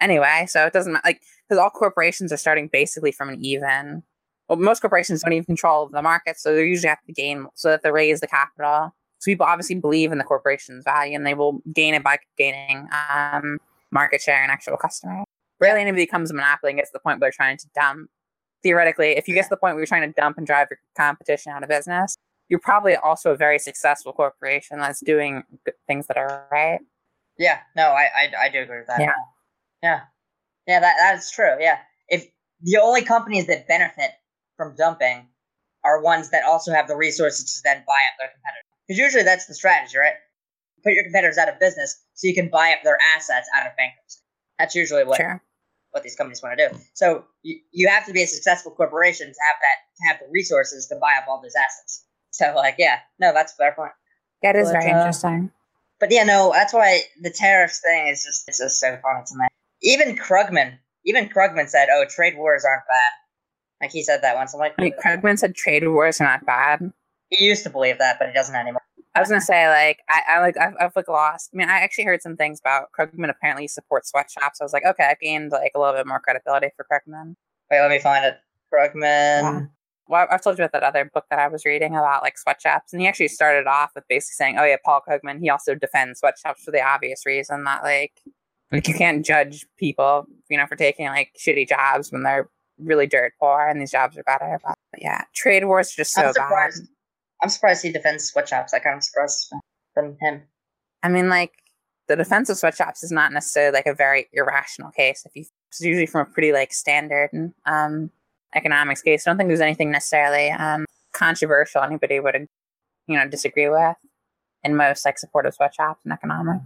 Anyway, 0.00 0.46
so 0.48 0.66
it 0.66 0.72
doesn't 0.72 0.98
like 1.04 1.20
because 1.48 1.60
all 1.60 1.70
corporations 1.70 2.32
are 2.32 2.36
starting 2.36 2.68
basically 2.72 3.12
from 3.12 3.28
an 3.28 3.44
even. 3.44 4.02
Well, 4.50 4.58
most 4.58 4.80
corporations 4.80 5.22
don't 5.22 5.32
even 5.32 5.44
control 5.44 5.88
the 5.88 6.02
market, 6.02 6.36
so 6.36 6.52
they 6.52 6.64
usually 6.64 6.88
have 6.88 7.04
to 7.06 7.12
gain 7.12 7.46
so 7.54 7.68
that 7.68 7.84
they 7.84 7.92
raise 7.92 8.18
the 8.18 8.26
capital. 8.26 8.92
So 9.20 9.30
people 9.30 9.46
obviously 9.46 9.76
believe 9.76 10.10
in 10.10 10.18
the 10.18 10.24
corporation's 10.24 10.82
value, 10.82 11.14
and 11.14 11.24
they 11.24 11.34
will 11.34 11.62
gain 11.72 11.94
it 11.94 12.02
by 12.02 12.18
gaining 12.36 12.88
um, 13.08 13.58
market 13.92 14.20
share 14.20 14.42
and 14.42 14.50
actual 14.50 14.76
customers. 14.76 15.24
Rarely 15.60 15.82
anybody 15.82 16.02
becomes 16.02 16.32
a 16.32 16.34
monopoly 16.34 16.72
and 16.72 16.78
gets 16.78 16.90
to 16.90 16.94
the 16.94 16.98
point 16.98 17.20
where 17.20 17.26
they're 17.26 17.36
trying 17.36 17.58
to 17.58 17.66
dump. 17.76 18.10
Theoretically, 18.64 19.10
if 19.10 19.28
you 19.28 19.34
get 19.34 19.44
to 19.44 19.50
the 19.50 19.56
point 19.56 19.74
where 19.74 19.82
you're 19.82 19.86
trying 19.86 20.12
to 20.12 20.20
dump 20.20 20.36
and 20.36 20.44
drive 20.44 20.66
your 20.68 20.80
competition 20.96 21.52
out 21.52 21.62
of 21.62 21.68
business, 21.68 22.16
you're 22.48 22.58
probably 22.58 22.96
also 22.96 23.30
a 23.30 23.36
very 23.36 23.60
successful 23.60 24.12
corporation 24.12 24.80
that's 24.80 25.00
doing 25.00 25.44
things 25.86 26.08
that 26.08 26.16
are 26.16 26.48
right. 26.50 26.80
Yeah, 27.38 27.58
no, 27.76 27.84
I, 27.84 28.08
I 28.16 28.46
I 28.46 28.48
do 28.48 28.62
agree 28.62 28.78
with 28.78 28.88
that. 28.88 29.00
Yeah. 29.00 29.12
yeah, 29.80 30.00
yeah. 30.66 30.80
That 30.80 30.96
that 30.98 31.18
is 31.18 31.30
true. 31.30 31.54
Yeah, 31.60 31.78
if 32.08 32.26
the 32.62 32.78
only 32.78 33.02
companies 33.02 33.46
that 33.46 33.68
benefit 33.68 34.10
from 34.60 34.76
dumping 34.76 35.26
are 35.82 36.02
ones 36.02 36.28
that 36.30 36.44
also 36.44 36.70
have 36.72 36.86
the 36.86 36.96
resources 36.96 37.54
to 37.54 37.60
then 37.64 37.82
buy 37.86 38.00
up 38.12 38.16
their 38.18 38.28
competitors, 38.28 38.68
because 38.86 38.98
usually 38.98 39.22
that's 39.24 39.46
the 39.46 39.54
strategy, 39.54 39.96
right? 39.96 40.12
Put 40.84 40.92
your 40.92 41.04
competitors 41.04 41.38
out 41.38 41.48
of 41.48 41.58
business 41.58 41.98
so 42.12 42.26
you 42.28 42.34
can 42.34 42.50
buy 42.50 42.74
up 42.76 42.80
their 42.84 42.98
assets 43.16 43.48
out 43.56 43.66
of 43.66 43.72
bankruptcy. 43.78 44.20
That's 44.58 44.74
usually 44.74 45.04
what 45.04 45.16
Sure. 45.16 45.40
what 45.92 46.02
these 46.02 46.14
companies 46.14 46.42
want 46.42 46.58
to 46.58 46.68
do. 46.68 46.78
So 46.92 47.24
you, 47.42 47.58
you 47.72 47.88
have 47.88 48.04
to 48.06 48.12
be 48.12 48.22
a 48.22 48.26
successful 48.26 48.72
corporation 48.72 49.26
to 49.26 49.40
have 49.48 49.56
that 49.64 49.78
to 49.96 50.08
have 50.08 50.18
the 50.20 50.30
resources 50.30 50.86
to 50.88 50.96
buy 50.96 51.14
up 51.16 51.24
all 51.26 51.40
those 51.40 51.54
assets. 51.54 52.04
So 52.32 52.52
like, 52.54 52.74
yeah, 52.78 52.98
no, 53.18 53.32
that's 53.32 53.54
a 53.54 53.56
fair 53.56 53.72
point. 53.72 53.92
That 54.42 54.56
is 54.56 54.68
But, 54.68 54.80
very 54.80 54.92
uh, 54.92 54.98
interesting. 54.98 55.50
But 55.98 56.12
yeah, 56.12 56.24
no, 56.24 56.52
that's 56.52 56.74
why 56.74 57.00
the 57.22 57.30
tariffs 57.30 57.80
thing 57.80 58.08
is 58.08 58.24
just 58.24 58.48
it's 58.48 58.58
just 58.58 58.78
so 58.78 58.98
funny 59.02 59.24
to 59.26 59.34
me. 59.36 59.46
Even 59.82 60.16
Krugman, 60.16 60.78
even 61.06 61.30
Krugman 61.30 61.68
said, 61.68 61.88
"Oh, 61.90 62.04
trade 62.08 62.36
wars 62.36 62.64
aren't 62.66 62.84
bad." 62.86 63.12
Like 63.80 63.92
he 63.92 64.02
said 64.02 64.22
that 64.22 64.36
once. 64.36 64.54
I'm 64.54 64.60
like, 64.60 64.74
I 64.78 64.90
Krugman 64.90 65.38
said 65.38 65.54
trade 65.54 65.86
wars 65.88 66.20
are 66.20 66.24
not 66.24 66.44
bad. 66.44 66.92
he 67.30 67.44
used 67.44 67.62
to 67.64 67.70
believe 67.70 67.98
that, 67.98 68.18
but 68.18 68.28
he 68.28 68.34
doesn't 68.34 68.54
anymore. 68.54 68.82
I 69.14 69.20
was 69.20 69.28
gonna 69.28 69.40
say 69.40 69.68
like 69.68 69.98
I, 70.08 70.36
I 70.36 70.40
like 70.40 70.56
I've, 70.56 70.74
I've 70.80 70.96
like 70.96 71.08
lost. 71.08 71.50
I 71.52 71.56
mean, 71.56 71.68
I 71.68 71.80
actually 71.80 72.04
heard 72.04 72.22
some 72.22 72.36
things 72.36 72.60
about 72.60 72.88
Krugman 72.96 73.30
apparently 73.30 73.66
supports 73.66 74.10
sweatshops. 74.10 74.60
I 74.60 74.64
was 74.64 74.72
like, 74.72 74.84
okay, 74.84 75.04
I've 75.04 75.18
gained 75.18 75.50
like 75.50 75.72
a 75.74 75.80
little 75.80 75.94
bit 75.94 76.06
more 76.06 76.20
credibility 76.20 76.68
for 76.76 76.86
Krugman. 76.90 77.34
Wait, 77.70 77.80
let 77.80 77.90
me 77.90 77.98
find 77.98 78.24
it. 78.24 78.38
Krugman. 78.72 79.42
Yeah. 79.42 79.60
Well, 80.08 80.26
I've 80.30 80.42
told 80.42 80.58
you 80.58 80.64
about 80.64 80.72
that 80.72 80.82
other 80.82 81.08
book 81.12 81.24
that 81.30 81.38
I 81.38 81.48
was 81.48 81.64
reading 81.64 81.92
about 81.96 82.22
like 82.22 82.36
sweatshops, 82.36 82.92
and 82.92 83.00
he 83.00 83.08
actually 83.08 83.28
started 83.28 83.66
off 83.66 83.90
with 83.94 84.04
basically 84.08 84.34
saying, 84.34 84.58
"Oh 84.58 84.64
yeah, 84.64 84.76
Paul 84.84 85.02
Krugman." 85.08 85.40
He 85.40 85.50
also 85.50 85.74
defends 85.74 86.20
sweatshops 86.20 86.64
for 86.64 86.70
the 86.70 86.82
obvious 86.82 87.24
reason 87.26 87.64
that 87.64 87.82
like 87.82 88.12
like 88.72 88.86
you 88.86 88.94
can't 88.94 89.24
judge 89.24 89.66
people, 89.76 90.26
you 90.48 90.56
know, 90.56 90.66
for 90.66 90.76
taking 90.76 91.06
like 91.06 91.30
shitty 91.38 91.68
jobs 91.68 92.12
when 92.12 92.22
they're 92.22 92.48
really 92.82 93.06
dirt 93.06 93.32
poor 93.38 93.66
and 93.66 93.80
these 93.80 93.90
jobs 93.90 94.16
are 94.16 94.22
better. 94.24 94.58
But, 94.64 94.74
but 94.92 95.02
yeah, 95.02 95.24
trade 95.34 95.64
wars 95.64 95.92
are 95.92 95.96
just 95.96 96.12
so 96.12 96.26
I'm 96.26 96.32
bad. 96.32 96.70
I'm 97.42 97.48
surprised 97.48 97.82
he 97.82 97.92
defends 97.92 98.24
sweatshops. 98.24 98.74
I 98.74 98.78
kind 98.78 98.96
of 98.96 99.04
surprised 99.04 99.52
from 99.94 100.16
him. 100.20 100.42
I 101.02 101.08
mean, 101.08 101.28
like 101.28 101.52
the 102.08 102.16
defense 102.16 102.50
of 102.50 102.58
sweatshops 102.58 103.02
is 103.02 103.12
not 103.12 103.32
necessarily 103.32 103.72
like 103.72 103.86
a 103.86 103.94
very 103.94 104.28
irrational 104.32 104.90
case. 104.90 105.24
If 105.24 105.32
you 105.34 105.44
it's 105.68 105.80
usually 105.80 106.06
from 106.06 106.26
a 106.26 106.30
pretty 106.30 106.52
like 106.52 106.72
standard 106.72 107.30
um, 107.66 108.10
economics 108.54 109.02
case, 109.02 109.26
I 109.26 109.30
don't 109.30 109.38
think 109.38 109.48
there's 109.48 109.60
anything 109.60 109.90
necessarily 109.90 110.50
um, 110.50 110.84
controversial 111.12 111.82
anybody 111.82 112.20
would 112.20 112.46
you 113.06 113.16
know 113.16 113.28
disagree 113.28 113.68
with 113.68 113.96
in 114.64 114.76
most 114.76 115.04
like 115.04 115.18
supportive 115.18 115.54
sweatshops 115.54 116.04
and 116.04 116.12
economics. 116.12 116.64